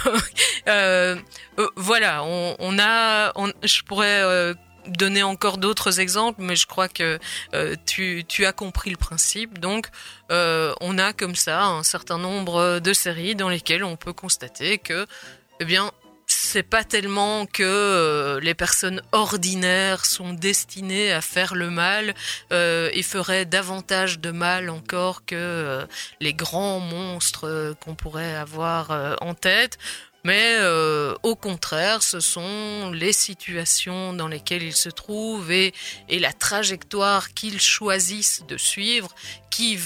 [0.69, 1.17] euh,
[1.59, 4.55] euh, voilà, on, on a, on, je pourrais
[4.87, 7.19] donner encore d'autres exemples, mais je crois que
[7.55, 9.59] euh, tu, as compris le principe.
[9.59, 9.89] Donc,
[10.31, 14.79] euh, on a comme ça un certain nombre de séries dans lesquelles on peut constater
[14.79, 15.07] que,
[15.61, 15.91] eh bien,
[16.27, 22.15] c'est pas tellement que euh, les personnes ordinaires sont destinées à faire le mal
[22.51, 25.87] et feraient davantage de mal encore que
[26.21, 29.79] les grands monstres qu'on pourrait avoir en tête.
[30.25, 35.73] Mais euh, au contraire, ce sont les situations dans lesquelles ils se trouvent et,
[36.09, 39.13] la trajectoire qu'ils choisissent de suivre
[39.51, 39.77] qui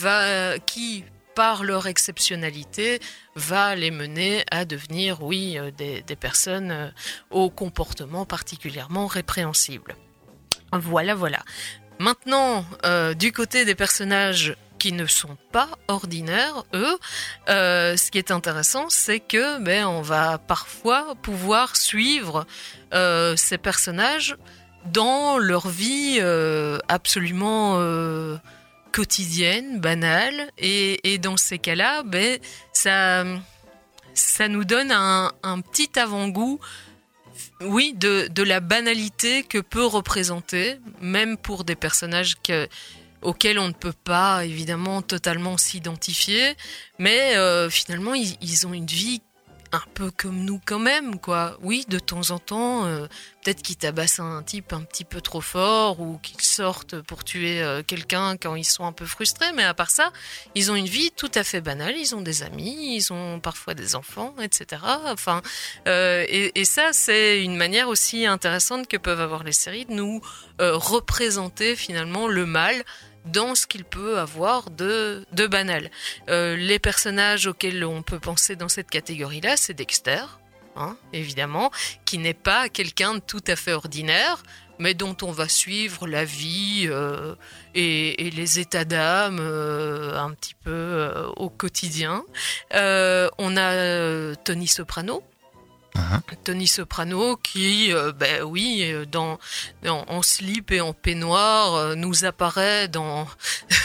[1.34, 2.98] par leur exceptionnalité,
[3.34, 6.88] va les mener à devenir, oui, euh, des, personnes euh,
[7.30, 9.96] au comportement particulièrement répréhensible.
[10.72, 11.42] Voilà, voilà.
[11.98, 12.64] Maintenant,
[13.18, 16.98] du côté des personnages qui ne sont pas ordinaires, eux,
[17.48, 22.46] euh, ce qui est intéressant, c'est que ben, on va parfois pouvoir suivre
[22.94, 24.36] euh, ces personnages
[24.92, 27.80] dans leur vie euh, absolument
[28.92, 32.38] quotidienne, banale, et, dans ces cas-là, ben,
[32.72, 33.24] ça,
[34.14, 36.60] ça nous donne un, petit avant-goût
[37.60, 42.68] oui, de la banalité que peut représenter, même pour des personnages que,
[43.22, 46.54] auxquels on ne peut pas évidemment totalement s'identifier,
[46.98, 49.22] mais euh, finalement ils, ils ont une vie
[49.76, 51.56] un peu comme nous quand même, quoi.
[51.62, 53.06] Oui, de temps en temps, euh,
[53.42, 57.62] peut-être qu'ils tabassent un type un petit peu trop fort ou qu'ils sortent pour tuer
[57.62, 60.12] euh, quelqu'un quand ils sont un peu frustrés, mais à part ça,
[60.54, 61.94] ils ont une vie tout à fait banale.
[61.96, 64.82] Ils ont des amis, ils ont parfois des enfants, etc.
[65.06, 65.42] Enfin,
[65.86, 70.20] euh, et, ça, c'est une manière aussi intéressante que peuvent avoir les séries de nous
[70.58, 72.82] représenter finalement le mal
[73.26, 75.90] dans ce qu'il peut avoir de, de banal.
[76.28, 80.22] Euh, les personnages auxquels on peut penser dans cette catégorie-là, c'est Dexter,
[80.76, 81.70] hein, évidemment,
[82.04, 84.42] qui n'est pas quelqu'un de tout à fait ordinaire,
[84.78, 87.34] mais dont on va suivre la vie euh,
[87.74, 92.24] et, les états d'âme euh, un petit peu au quotidien.
[92.72, 95.22] On a Tony Soprano.
[96.44, 99.38] Tony Soprano qui, euh, ben oui, euh, dans,
[99.84, 103.26] en slip et en peignoir, euh, nous apparaît dans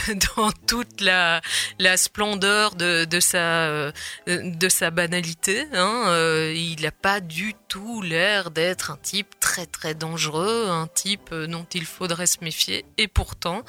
[0.38, 1.42] dans toute la
[1.80, 3.92] la splendeur de, de sa
[4.28, 5.66] de sa banalité.
[5.74, 6.52] Hein.
[6.54, 11.66] Il n'a pas du tout l'air d'être un type très très dangereux, un type dont
[11.74, 12.86] il faudrait se méfier.
[12.98, 13.64] Et pourtant,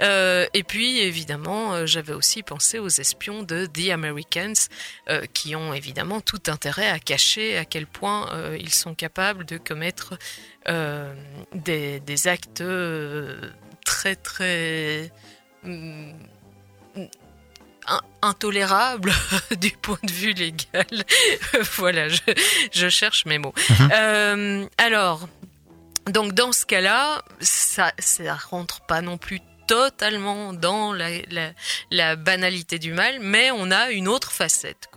[0.00, 4.68] et puis évidemment, j'avais aussi pensé aux espions de The Americans,
[5.34, 9.56] qui ont évidemment tout intérêt à cacher à quel point euh, ils sont capables de
[9.56, 10.18] commettre
[10.68, 11.14] euh,
[11.54, 13.50] des, des actes euh,
[13.86, 15.10] très très
[15.64, 16.12] hum,
[18.20, 19.12] intolérable
[19.60, 20.84] du point de vue légal.
[21.78, 22.20] voilà, je,
[22.70, 23.54] je, cherche mes mots.
[23.70, 24.68] Mhm.
[24.76, 25.26] alors,
[26.10, 29.40] donc dans ce cas-là, ça, ça rentre pas non plus
[29.70, 34.88] totalement dans la, banalité du mal, mais on a une autre facette.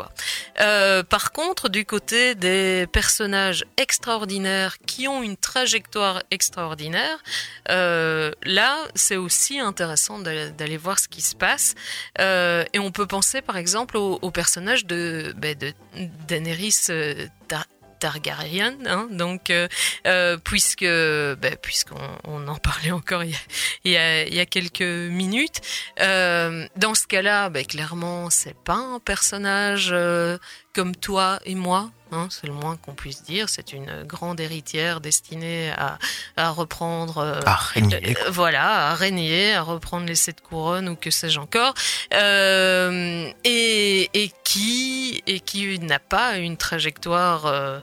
[0.59, 7.19] Euh, par contre, du côté des personnages extraordinaires qui ont une trajectoire extraordinaire,
[7.69, 11.75] euh, là, c'est aussi intéressant d'aller voir ce qui se passe.
[12.19, 15.71] Euh, et on peut penser, par exemple, au, au personnage de, ben, de
[16.27, 16.89] Daenerys
[18.03, 19.69] Targaryen, hein, donc euh,
[20.07, 21.95] euh, puisque ben, puisqu'on
[22.25, 23.39] on en parlait encore il y a,
[23.85, 25.61] il y a, il y a quelques minutes,
[26.01, 30.37] euh, dans ce cas-là, ben, clairement c'est pas un personnage euh,
[30.73, 33.47] comme toi et moi, hein, c'est le moins qu'on puisse dire.
[33.47, 35.99] C'est une grande héritière destinée à,
[36.35, 40.95] à reprendre, euh, à régner, euh, voilà, à régner, à reprendre les sept couronnes ou
[40.95, 41.75] que sais-je encore,
[42.13, 47.81] euh, et, et qui et qui n'a pas une trajectoire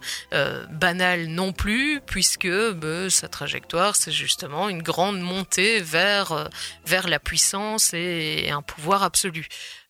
[0.71, 6.49] banale non plus, puisque bah, sa trajectoire c'est justement une grande montée vers
[6.87, 9.49] vers la puissance et, et un pouvoir absolu.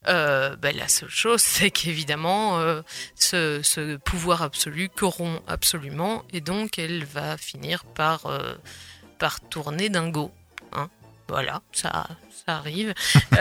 [0.09, 2.83] Euh, ben, la seule chose, c'est qu'évidemment, euh,
[3.17, 8.55] ce, ce, pouvoir absolu corrompt absolument, et donc elle va finir par, euh,
[9.19, 10.31] par tourner dingo.
[10.73, 10.89] Hein
[11.29, 12.07] voilà, ça,
[12.47, 12.95] ça arrive.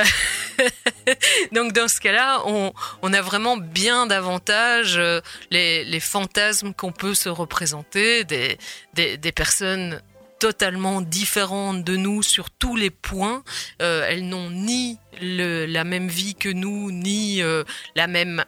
[1.53, 5.01] donc dans ce cas-là, on, on, a vraiment bien davantage
[5.49, 8.57] les, les fantasmes qu'on peut se représenter, des,
[8.93, 10.01] des, des personnes
[10.40, 13.44] totalement différentes de nous sur tous les points.
[13.82, 17.64] Euh, elles n'ont ni la même vie que nous, ni euh,
[17.96, 18.44] la même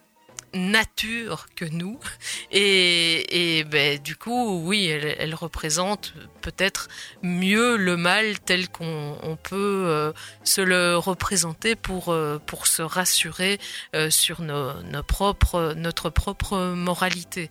[0.53, 1.97] nature que nous
[2.51, 6.89] et, ben, du coup oui elle, elle représente peut-être
[7.23, 10.11] mieux le mal tel qu'on on peut euh,
[10.43, 12.13] se le représenter pour
[12.45, 13.59] pour se rassurer
[14.09, 17.49] sur nos propres notre propre moralité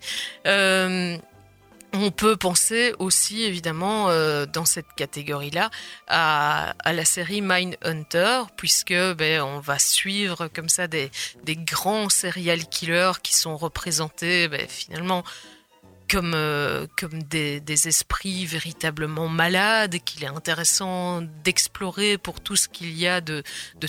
[1.93, 5.70] on peut penser aussi évidemment euh, dans cette catégorie-là
[6.07, 11.11] à, à, la série Mindhunter puisque ben, on va suivre comme ça des,
[11.45, 15.24] des grands serial killers qui sont représentés ben, finalement
[16.11, 23.06] comme, euh, des, esprits véritablement malades qu'il est intéressant d'explorer pour tout ce qu'il y
[23.06, 23.42] a de,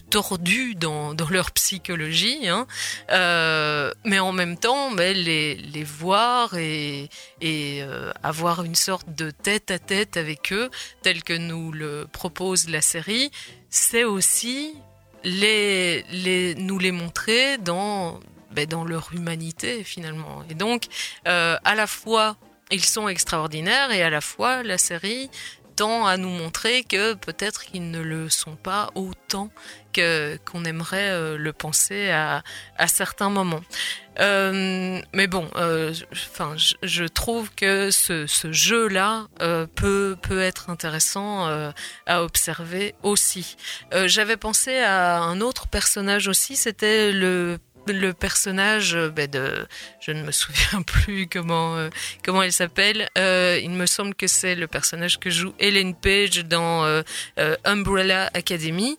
[0.10, 2.68] tordu dans, leur psychologie, hein.
[3.12, 7.10] euh, mais en même temps mais les, voir et,
[7.44, 10.70] euh, avoir une sorte de tête à tête avec eux,
[11.02, 13.32] tel que nous le propose la série,
[13.70, 14.76] c'est aussi
[15.24, 18.20] nous les montrer dans
[18.52, 20.44] ben, dans leur humanité finalement.
[20.50, 20.86] Et donc,
[21.28, 22.38] euh, à la fois,
[22.72, 25.30] ils sont extraordinaires et à la fois, la série
[25.78, 29.50] tend à nous montrer que peut-être qu'ils ne le sont pas autant
[29.96, 32.44] qu'on aimerait euh, le penser à,
[32.78, 33.62] à certains moments.
[34.20, 39.28] Euh, mais bon, je, trouve que ce, ce jeu-là
[39.76, 41.48] peut peut être intéressant
[42.06, 43.56] à observer aussi.
[44.06, 49.68] J'avais pensé à un autre personnage aussi, c'était le le personnage ben de
[50.00, 51.90] je ne me souviens plus comment euh,
[52.24, 53.10] comment elle s'appelle.
[53.18, 57.04] Euh, il me semble que c'est le personnage que joue Ellen Page dans euh,
[57.66, 58.98] Umbrella Academy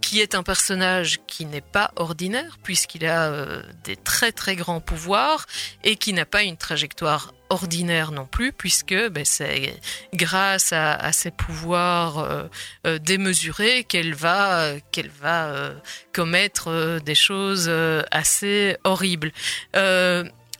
[0.00, 5.46] qui est un personnage qui n'est pas ordinaire puisqu'il a des très très grands pouvoirs
[5.84, 9.78] et qui n'a pas une trajectoire ordinaire non plus, puisque ben, c'est
[10.14, 12.44] grâce à, ses pouvoirs euh,
[12.86, 14.72] euh, démesurés qu'elle va,
[15.20, 15.74] va euh,
[16.12, 17.70] commettre des choses
[18.10, 19.32] assez horribles.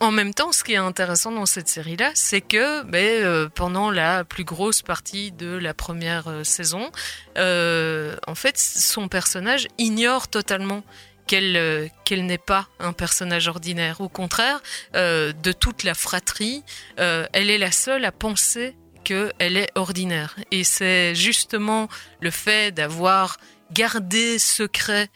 [0.00, 4.24] En même temps, ce qui est intéressant dans cette série-là, c'est que ben, pendant la
[4.24, 6.90] plus grosse partie de la première saison,
[7.36, 10.82] en fait, son personnage ignore totalement
[11.26, 14.00] qu'elle qu'elle n'est pas un personnage ordinaire.
[14.00, 14.60] Au contraire,
[14.94, 16.62] euh, de toute la fratrie,
[16.98, 20.36] euh, elle est la seule à penser qu'elle est ordinaire.
[20.50, 21.88] Et c'est justement
[22.20, 23.38] le fait d'avoir
[23.72, 25.08] gardé secret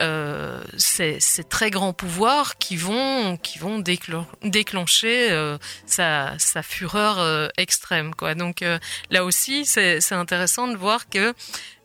[0.00, 1.18] euh, ces,
[1.50, 8.34] très grands pouvoirs qui vont qui vont déclen déclencher euh, sa, fureur euh, extrême quoi
[8.34, 8.64] donc
[9.10, 11.34] là aussi c'est intéressant de voir que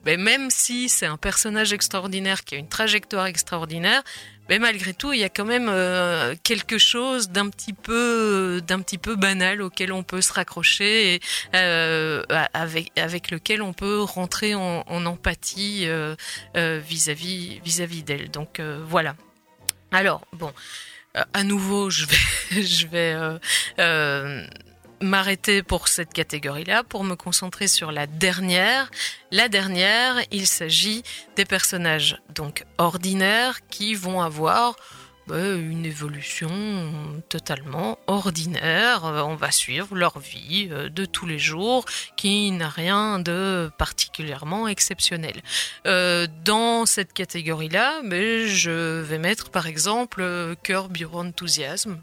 [0.05, 4.03] ben, même si c'est un personnage extraordinaire qui a une trajectoire extraordinaire
[4.49, 8.81] mais malgré tout, il y a quand même euh, quelque chose d'un petit peu, d'un
[8.81, 11.19] petit peu banal auquel on peut se raccrocher et
[11.55, 12.23] euh,
[12.53, 16.15] avec avec lequel on peut rentrer en, en empathie euh,
[16.55, 18.31] vis-à-vis vis-à-vis d'elle.
[18.31, 19.15] Donc voilà.
[19.91, 20.53] Alors bon,
[21.33, 22.17] à nouveau, je vais
[22.61, 23.15] je vais
[25.01, 28.89] m'arrêter pour cette catégorie-là, pour me concentrer sur la dernière.
[29.31, 31.03] La dernière, il s'agit
[31.35, 34.75] des personnages donc ordinaires qui vont avoir
[35.27, 36.49] bah, une évolution
[37.27, 39.01] totalement ordinaire.
[39.03, 41.83] On va suivre leur vie euh, de tous les jours
[42.15, 45.41] qui n'a rien de particulièrement exceptionnel.
[45.85, 51.97] Euh, dans cette catégorie-là, je vais mettre par exemple Curb Your Enthusiasm.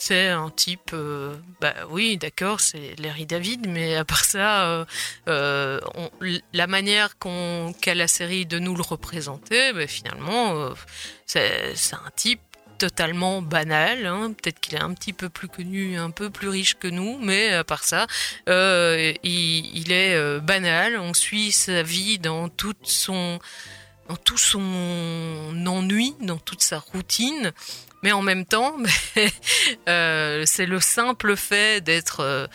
[0.00, 4.86] C'est un type, euh, bah oui, d'accord, c'est Larry David, mais à part ça,
[5.26, 10.72] la manière qu'on qu'a la série de nous le représenter, bah, finalement,
[11.26, 12.40] c'est un type
[12.78, 14.06] totalement banal.
[14.06, 14.32] Hein.
[14.32, 17.52] Peut-être qu'il est un petit peu plus connu, un peu plus riche que nous, mais
[17.52, 18.06] à part ça,
[18.48, 20.98] euh, il, est euh, banal.
[20.98, 23.40] On suit sa vie dans tout son
[25.66, 27.52] ennui, dans toute sa routine.
[28.02, 28.76] Mais en même temps,
[29.88, 32.48] euh, c'est le simple fait d'être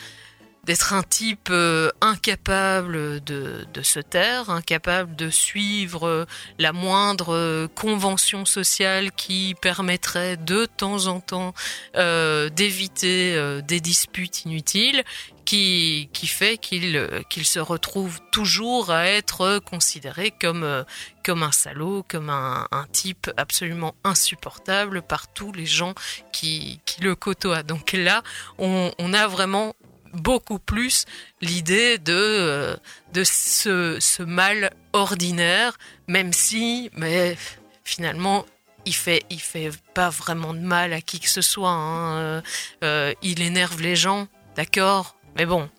[0.64, 6.26] d'être un type euh, incapable de, de, se taire, incapable de suivre euh,
[6.58, 11.54] la moindre euh, convention sociale qui permettrait de temps en temps
[11.94, 15.04] d'éviter des disputes inutiles,
[15.46, 20.86] qui, qui fait qu'il qu'il se retrouve toujours à être considéré comme,
[21.24, 25.94] comme un salaud, comme un, un type absolument insupportable par tous les gens
[26.32, 27.64] qui, qui le côtoient.
[27.64, 28.24] Donc là,
[28.58, 29.76] on a vraiment
[30.14, 31.06] beaucoup plus
[31.42, 32.76] l'idée de, euh,
[33.14, 37.36] de ce, ce mal ordinaire, même si, mais
[37.84, 38.46] finalement,
[38.86, 41.70] il fait, il fait pas vraiment de mal à qui que ce soit.
[41.70, 42.18] Hein.
[42.18, 42.42] Euh,
[42.84, 45.70] euh, il énerve les gens, d'accord, mais bon,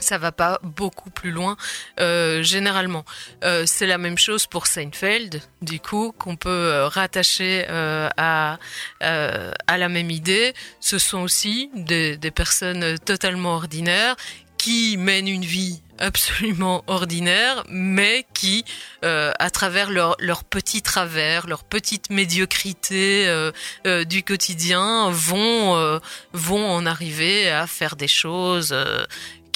[0.00, 1.56] ça va pas beaucoup plus loin
[2.00, 3.04] euh, généralement.
[3.44, 8.58] Euh, c'est la même chose pour Seinfeld, du coup, qu'on peut euh, rattacher à,
[9.00, 10.54] à la même idée.
[10.80, 14.16] Ce sont aussi des, des personnes totalement ordinaires
[14.56, 18.64] qui mènent une vie absolument ordinaire, mais qui,
[19.02, 23.50] à travers leurs leur petits travers, leur petite médiocrité
[23.84, 26.00] du quotidien, vont
[26.32, 28.74] vont en arriver à faire des choses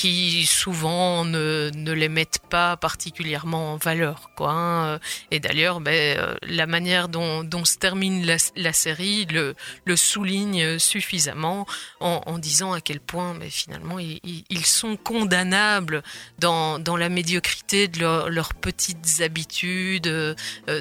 [0.02, 4.32] qui souvent ne, les mettent pas particulièrement en valeur.
[4.36, 4.98] Quoi, hein.
[5.30, 9.54] Et d'ailleurs, ben, euh, la manière dont, se termine la, série le,
[9.94, 11.68] souligne suffisamment
[12.00, 16.02] en, disant à quel point ben, finalement ils, sont condamnables
[16.40, 20.34] dans, dans la médiocrité de leur, leurs petites habitudes euh,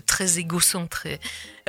[0.08, 1.20] très égocentrées.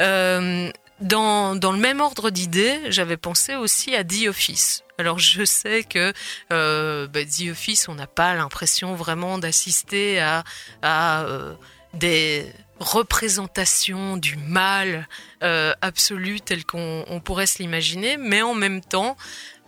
[0.01, 0.71] Euh,
[1.03, 4.85] dans, le même ordre d'idées, j'avais pensé aussi à The Office.
[4.99, 6.13] Alors je sais que
[6.53, 10.45] euh, bah, The Office, on n'a pas l'impression vraiment d'assister à,
[10.85, 11.55] euh,
[11.95, 12.47] des
[12.79, 15.09] représentations du mal
[15.43, 19.17] euh, absolu tel qu'on on pourrait se l'imaginer, mais en même temps,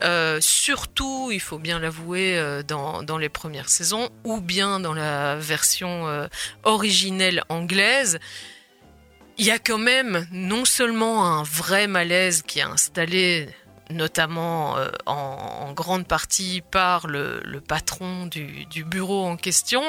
[0.03, 6.29] euh, surtout, il faut bien l'avouer, dans, les premières saisons, ou bien dans la version
[6.65, 8.19] originelle anglaise,
[9.39, 13.49] il y a quand même non seulement un vrai malaise qui est installé
[13.91, 19.83] notamment euh, en, grande partie par le, patron du, bureau en question,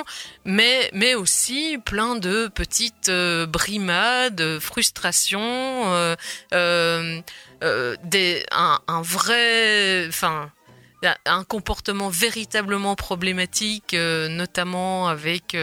[0.43, 6.15] mais, mais aussi plein de petites euh, brimades, frustrations, euh,
[7.61, 10.51] un, un, vrai, enfin,
[11.25, 15.57] un comportement véritablement problématique, euh, notamment avec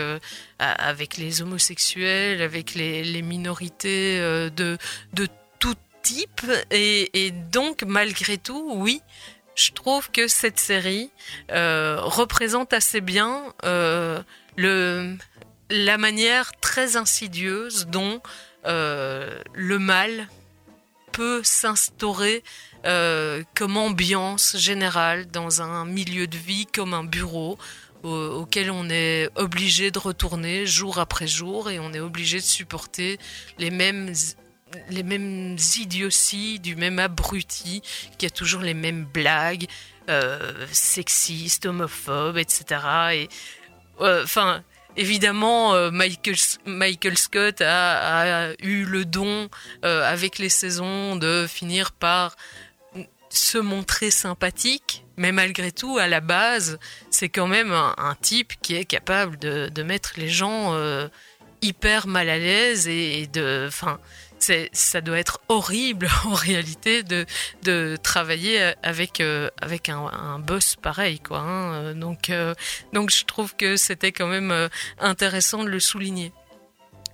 [0.58, 4.78] avec les homosexuels, avec les, minorités de
[5.12, 5.28] de
[5.58, 6.42] tout type.
[6.70, 9.02] Et, et, donc malgré tout oui
[9.54, 11.10] je trouve que cette série
[11.50, 14.22] euh, représente assez bien euh,
[14.56, 15.16] le
[15.70, 18.20] la manière très insidieuse dont
[18.66, 20.28] euh, le mal
[21.12, 22.42] peut s'instaurer
[22.84, 27.58] euh, comme ambiance générale dans un milieu de vie comme un bureau
[28.02, 33.16] auquel on est obligé de retourner jour après jour et on est obligé de supporter
[33.58, 34.12] les mêmes
[34.88, 37.82] les mêmes idioties du même abruti
[38.18, 39.66] qui a toujours les mêmes blagues
[40.08, 42.80] euh, sexistes, homophobes, etc.
[43.12, 43.28] Et
[44.00, 44.56] enfin.
[44.56, 44.60] Euh,
[44.96, 49.48] Évidemment, euh, Michael, Scott a, eu le don,
[49.84, 52.36] euh, avec les saisons, de finir par
[53.30, 56.78] se montrer sympathique, mais malgré tout, à la base,
[57.10, 61.08] c'est quand même un, type qui est capable de, mettre les gens euh,
[61.62, 63.68] hyper mal à l'aise et, de,
[64.72, 67.26] ça doit être horrible en réalité de,
[67.62, 71.20] de travailler avec, euh, avec un, un, boss pareil.
[71.20, 71.94] Quoi, hein.
[71.94, 72.54] donc, euh,
[72.92, 74.68] donc je trouve que c'était quand même euh,
[74.98, 76.32] intéressant de le souligner.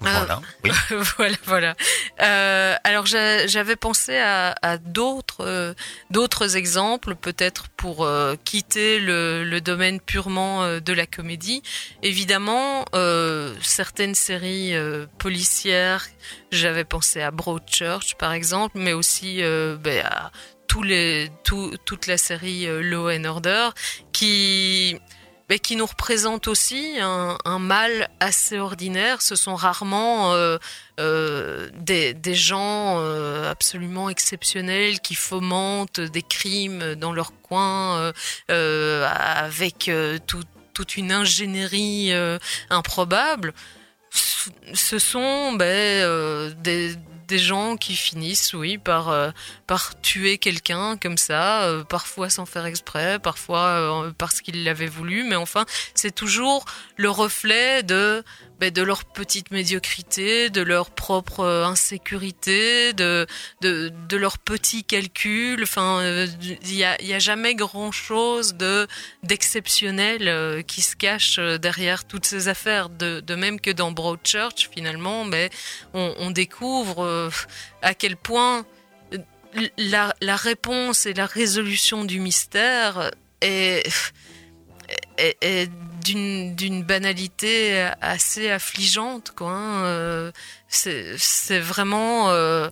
[0.01, 0.41] Voilà.
[0.65, 0.71] Oui.
[1.17, 1.75] voilà, voilà.
[2.21, 5.75] Euh, alors j'a- j'avais pensé à, à d'autres euh,
[6.11, 11.63] d'autres exemples, peut-être pour euh, quitter le, le domaine purement de la comédie.
[12.03, 12.85] Évidemment,
[13.63, 14.75] certaines séries
[15.19, 16.07] policières,
[16.53, 20.31] j'avais pensé à Broadchurch par exemple, mais aussi ben, à
[20.69, 23.71] tous les tout, toute la série Law and Order
[24.13, 24.99] qui
[25.49, 29.23] mais qui nous représente aussi un, mal assez ordinaire.
[29.23, 30.59] Ce sont rarement euh,
[31.01, 38.13] euh, des, gens euh, absolument exceptionnels qui fomentent des crimes dans leur coin
[38.49, 39.91] avec
[40.27, 40.45] tout-
[40.75, 42.13] toute une ingénierie
[42.71, 43.55] improbable.
[44.75, 46.95] Ce- sont ben, des,
[47.29, 49.31] des gens qui finissent, oui, par, euh,
[50.03, 53.67] tuer quelqu'un comme ça, euh, parfois sans faire exprès, parfois
[54.07, 55.65] euh, parce qu'ils l'avaient voulu, mais enfin,
[55.95, 56.65] c'est toujours
[56.97, 58.25] le reflet de,
[58.59, 63.27] ben, de leur petite médiocrité, de leur propre euh, insécurité, de,
[63.61, 65.63] de, de leurs petits calculs.
[65.63, 66.27] Enfin, euh,
[66.63, 68.87] il y a, il y a jamais grand chose de
[69.23, 72.89] d'exceptionnel euh, qui se cache euh, derrière toutes ces affaires.
[72.89, 75.51] De, même que dans Broadchurch, finalement, mais
[75.95, 77.31] on, on découvre euh,
[77.83, 78.67] à quel point
[79.13, 79.19] euh,
[79.77, 83.87] la, la réponse et la résolution du mystère est,
[85.17, 85.71] est, est
[86.15, 89.85] d'une banalité assez affligeante quoi hein.
[89.85, 90.33] Euh,
[90.69, 92.69] c'est vraiment euh,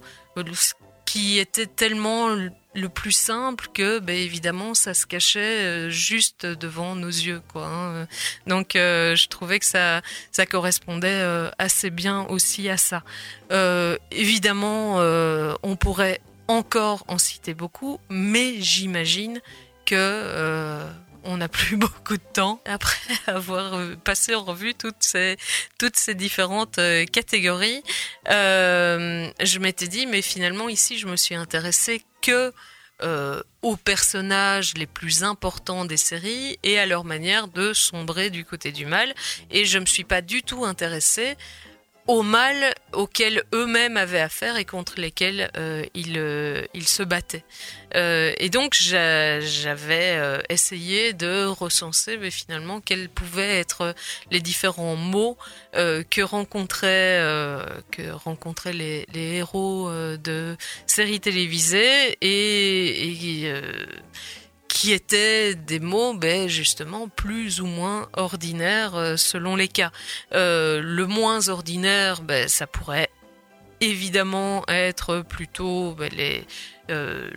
[0.54, 0.74] ce
[1.04, 2.52] qui était tellement le-
[2.94, 8.06] plus simple que ben évidemment ça se cachait euh, juste devant nos yeux quoi hein.
[8.46, 11.24] donc je trouvais que ça ça correspondait
[11.58, 13.02] assez bien aussi à ça
[14.10, 14.96] évidemment
[15.62, 19.40] on pourrait encore en citer beaucoup mais j'imagine
[19.86, 19.94] que
[21.26, 22.96] on n'a plus beaucoup de temps après
[23.26, 27.82] avoir euh, passé en revue toutes ces différentes euh, catégories.
[28.28, 32.52] Euh, je m'étais dit, mais finalement ici, je me suis intéressée que
[33.60, 38.72] aux personnages les plus importants des séries et à leur manière de sombrer du côté
[38.72, 39.14] du mal.
[39.50, 41.36] Et je me suis pas du tout intéressée
[42.06, 47.44] au mal auquel eux-mêmes avaient affaire et contre lesquels euh, ils, euh, ils se battaient.
[47.94, 53.94] Euh, et donc j'a- j'avais essayé de recenser mais finalement quels pouvaient être
[54.30, 55.36] les différents mots
[55.72, 57.22] que rencontraient
[58.72, 63.50] les, héros de séries télévisées et,
[64.76, 69.90] qui étaient des mots ben, justement plus ou moins ordinaires euh, selon les cas.
[70.34, 73.08] Euh, le moins ordinaire, ben, ça pourrait
[73.80, 76.46] évidemment être plutôt ben, les,
[76.90, 77.30] euh,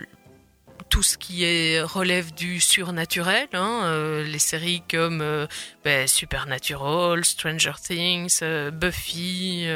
[0.89, 1.43] tout ce qui
[1.79, 5.45] relève du surnaturel, hein, euh, les séries comme euh,
[5.83, 9.67] ben, Supernatural, Stranger Things, euh, Buffy,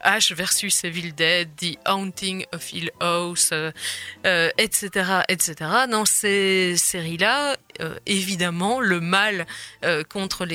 [0.00, 3.52] Ash versus Evil Dead, The Haunting of Hill House,
[4.24, 5.54] etc., etc.
[5.90, 7.56] Dans ces séries-là,
[8.06, 9.46] évidemment, le mal
[10.08, 10.46] contre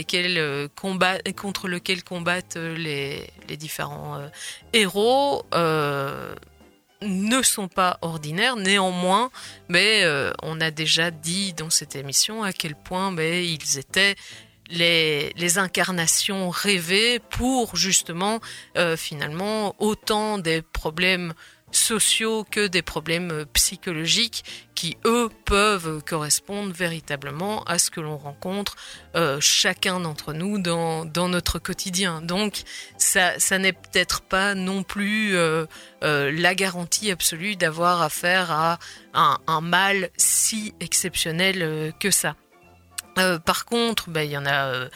[0.76, 1.18] combat,
[1.68, 4.22] lequel combattent les, les différents
[4.74, 5.45] héros.
[7.02, 8.56] Ne sont pas ordinaires.
[8.56, 9.32] Néanmoins,
[9.70, 14.16] mais euh, on a déjà dit dans cette émission à quel point mais, ils étaient
[14.70, 18.39] les, les incarnations rêvées pour justement
[18.78, 21.34] euh, finalement autant des problèmes
[21.72, 24.43] sociaux que des problèmes psychologiques
[24.76, 28.76] qui, eux, peuvent correspondre véritablement à ce que l'on rencontre
[29.15, 32.22] euh, chacun d'entre nous dans, notre quotidien.
[32.22, 32.63] Donc,
[32.97, 35.65] ça, n'est peut-être pas non plus euh,
[36.03, 38.80] euh, la garantie absolue d'avoir affaire à
[39.13, 42.36] un, mal si exceptionnel que ça.
[43.45, 44.88] Par contre, ben, il y en a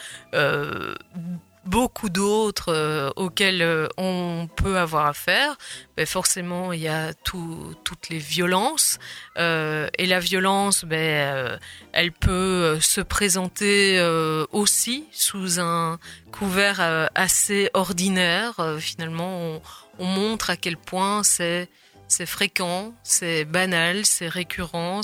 [1.66, 5.56] beaucoup d'autres euh, auxquels euh, on peut avoir affaire.
[5.96, 8.98] Ben, forcément, il y a tout- toutes les violences.
[9.38, 11.58] Euh, et la violence, ben,
[11.92, 14.00] elle peut se présenter
[14.52, 15.98] aussi sous un
[16.32, 18.54] couvert assez ordinaire.
[18.78, 19.62] Finalement, on,
[19.98, 21.68] on montre à quel point c'est
[22.26, 25.02] fréquent, c'est banal, c'est récurrent,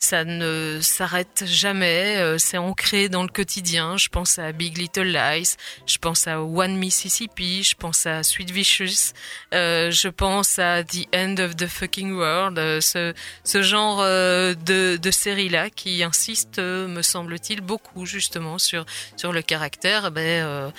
[0.00, 3.98] ça ne s'arrête jamais, euh, c'est ancré dans le quotidien.
[3.98, 8.50] Je pense à Big Little Lies, je pense à One Mississippi, je pense à Sweet
[8.50, 9.12] Vicious,
[9.52, 13.12] euh, je pense à The End of the Fucking World, euh, ce,
[13.44, 18.86] ce genre euh, de, de série-là qui insiste, me semble-t-il, beaucoup justement sur,
[19.16, 20.72] sur le caractère, ben,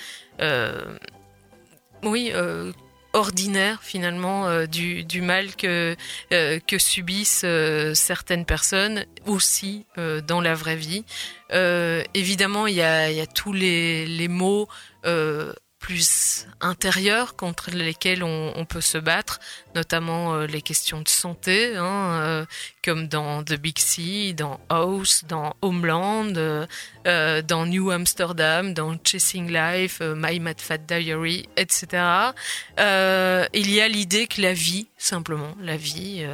[2.02, 2.72] oui, euh,
[3.12, 5.96] ordinaire finalement euh, du, mal que,
[6.32, 9.86] euh, subissent euh, certaines personnes aussi
[10.26, 11.04] dans la vraie vie.
[12.14, 14.68] Évidemment, il y a, tous les, les mots
[15.78, 19.40] plus intérieures contre lesquelles on, on peut se battre,
[19.74, 22.44] notamment euh, les questions de santé, hein, euh,
[22.84, 29.52] comme dans The Big Sea, dans House, dans Homeland, euh, dans New Amsterdam, dans Chasing
[29.52, 32.32] Life, My Mad Fat Diary, etc.
[32.78, 36.24] Il y a l'idée que la vie, simplement, la vie,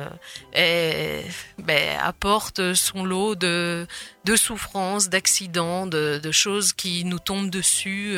[0.54, 3.86] ben, apporte son lot de,
[4.24, 8.16] de souffrances, d'accidents, de, choses qui nous tombent dessus.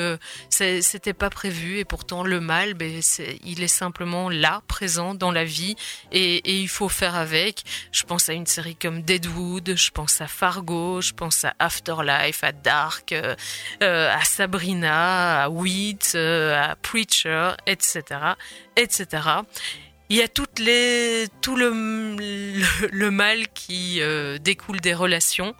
[0.50, 3.00] C'était pas prévu et pourtant le mal, ben,
[3.44, 5.76] il est simplement là, présent dans la vie
[6.12, 7.62] et, il faut faire avec.
[7.92, 12.44] Je pense à une série comme Deadwood, je pense à Fargo, je pense à Afterlife,
[12.44, 13.34] à Dark, euh,
[13.82, 18.02] euh, à Sabrina, à Weeds, euh, à Preacher, etc.,
[18.76, 19.06] etc.
[20.08, 21.70] Il y a toutes les, tout le,
[23.10, 24.00] mal qui
[24.40, 25.54] découle des relations.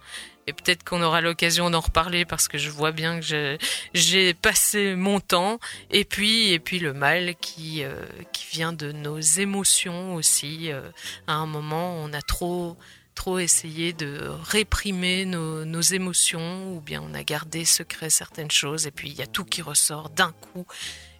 [0.50, 3.56] Et peut-être qu'on aura l'occasion d'en reparler parce que je vois bien que
[3.94, 5.60] j'ai- passé mon temps.
[5.92, 7.94] Et puis, et puis le mal qui, euh,
[8.32, 10.72] qui vient de nos émotions aussi.
[10.72, 10.90] Euh,
[11.28, 12.76] à un moment, on a trop,
[13.14, 18.88] trop essayé de réprimer nos, nos émotions ou bien on a gardé secret certaines choses.
[18.88, 20.66] Et puis, il y a tout qui ressort d'un coup.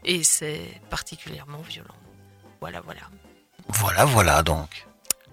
[0.04, 1.94] Et c'est particulièrement violent.
[2.60, 3.02] Voilà, voilà.
[3.68, 4.86] Voilà, voilà donc.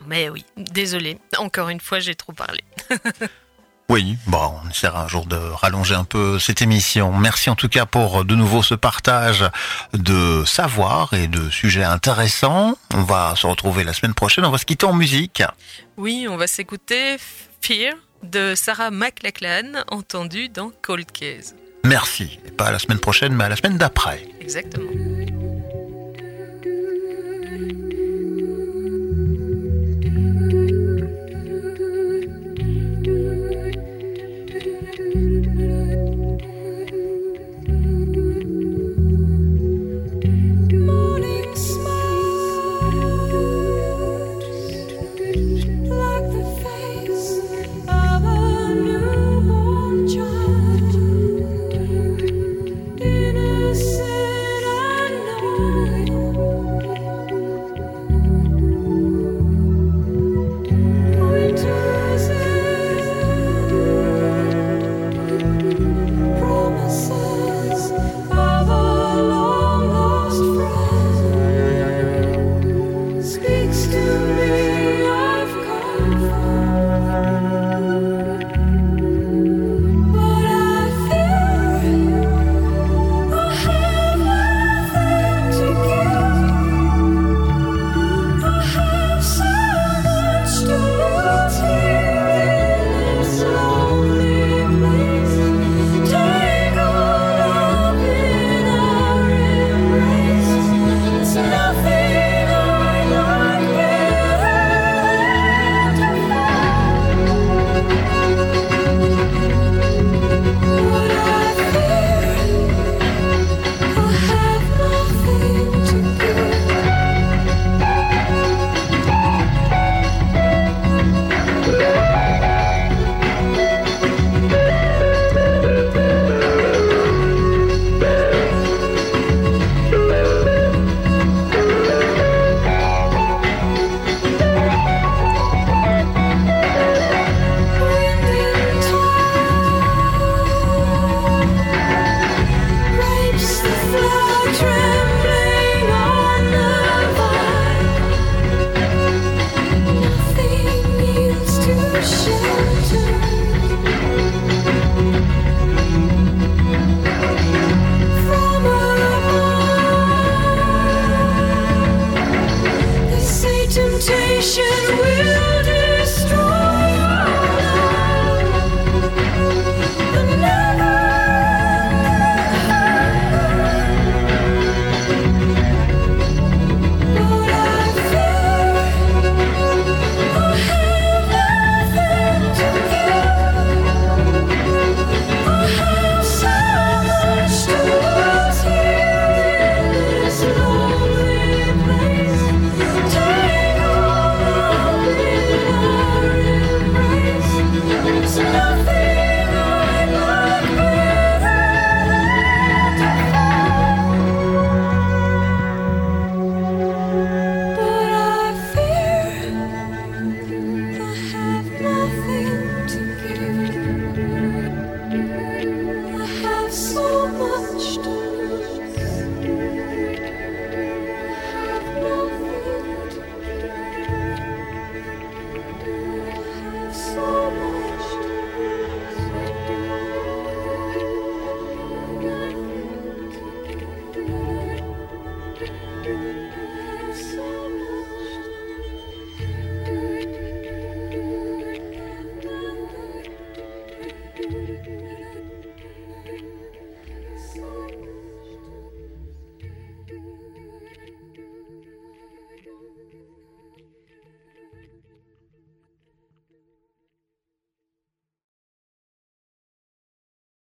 [0.06, 1.18] Mais oui, désolé.
[1.38, 2.64] Encore une fois, j'ai trop parlé.
[3.90, 7.14] Oui, bon, on essaiera un jour de rallonger un peu cette émission.
[7.14, 9.46] Merci en tout cas pour de nouveau ce partage
[9.94, 12.78] de savoir et de sujets intéressants.
[12.94, 14.44] On va se retrouver la semaine prochaine.
[14.44, 15.42] On va se quitter en musique.
[15.96, 17.16] Oui, on va s'écouter
[17.62, 21.56] Fear de Sarah McLachlan, entendu dans Cold Case.
[21.86, 22.40] Merci.
[22.46, 24.28] Et pas à la semaine prochaine, mais à la semaine d'après.
[24.42, 24.92] Exactement.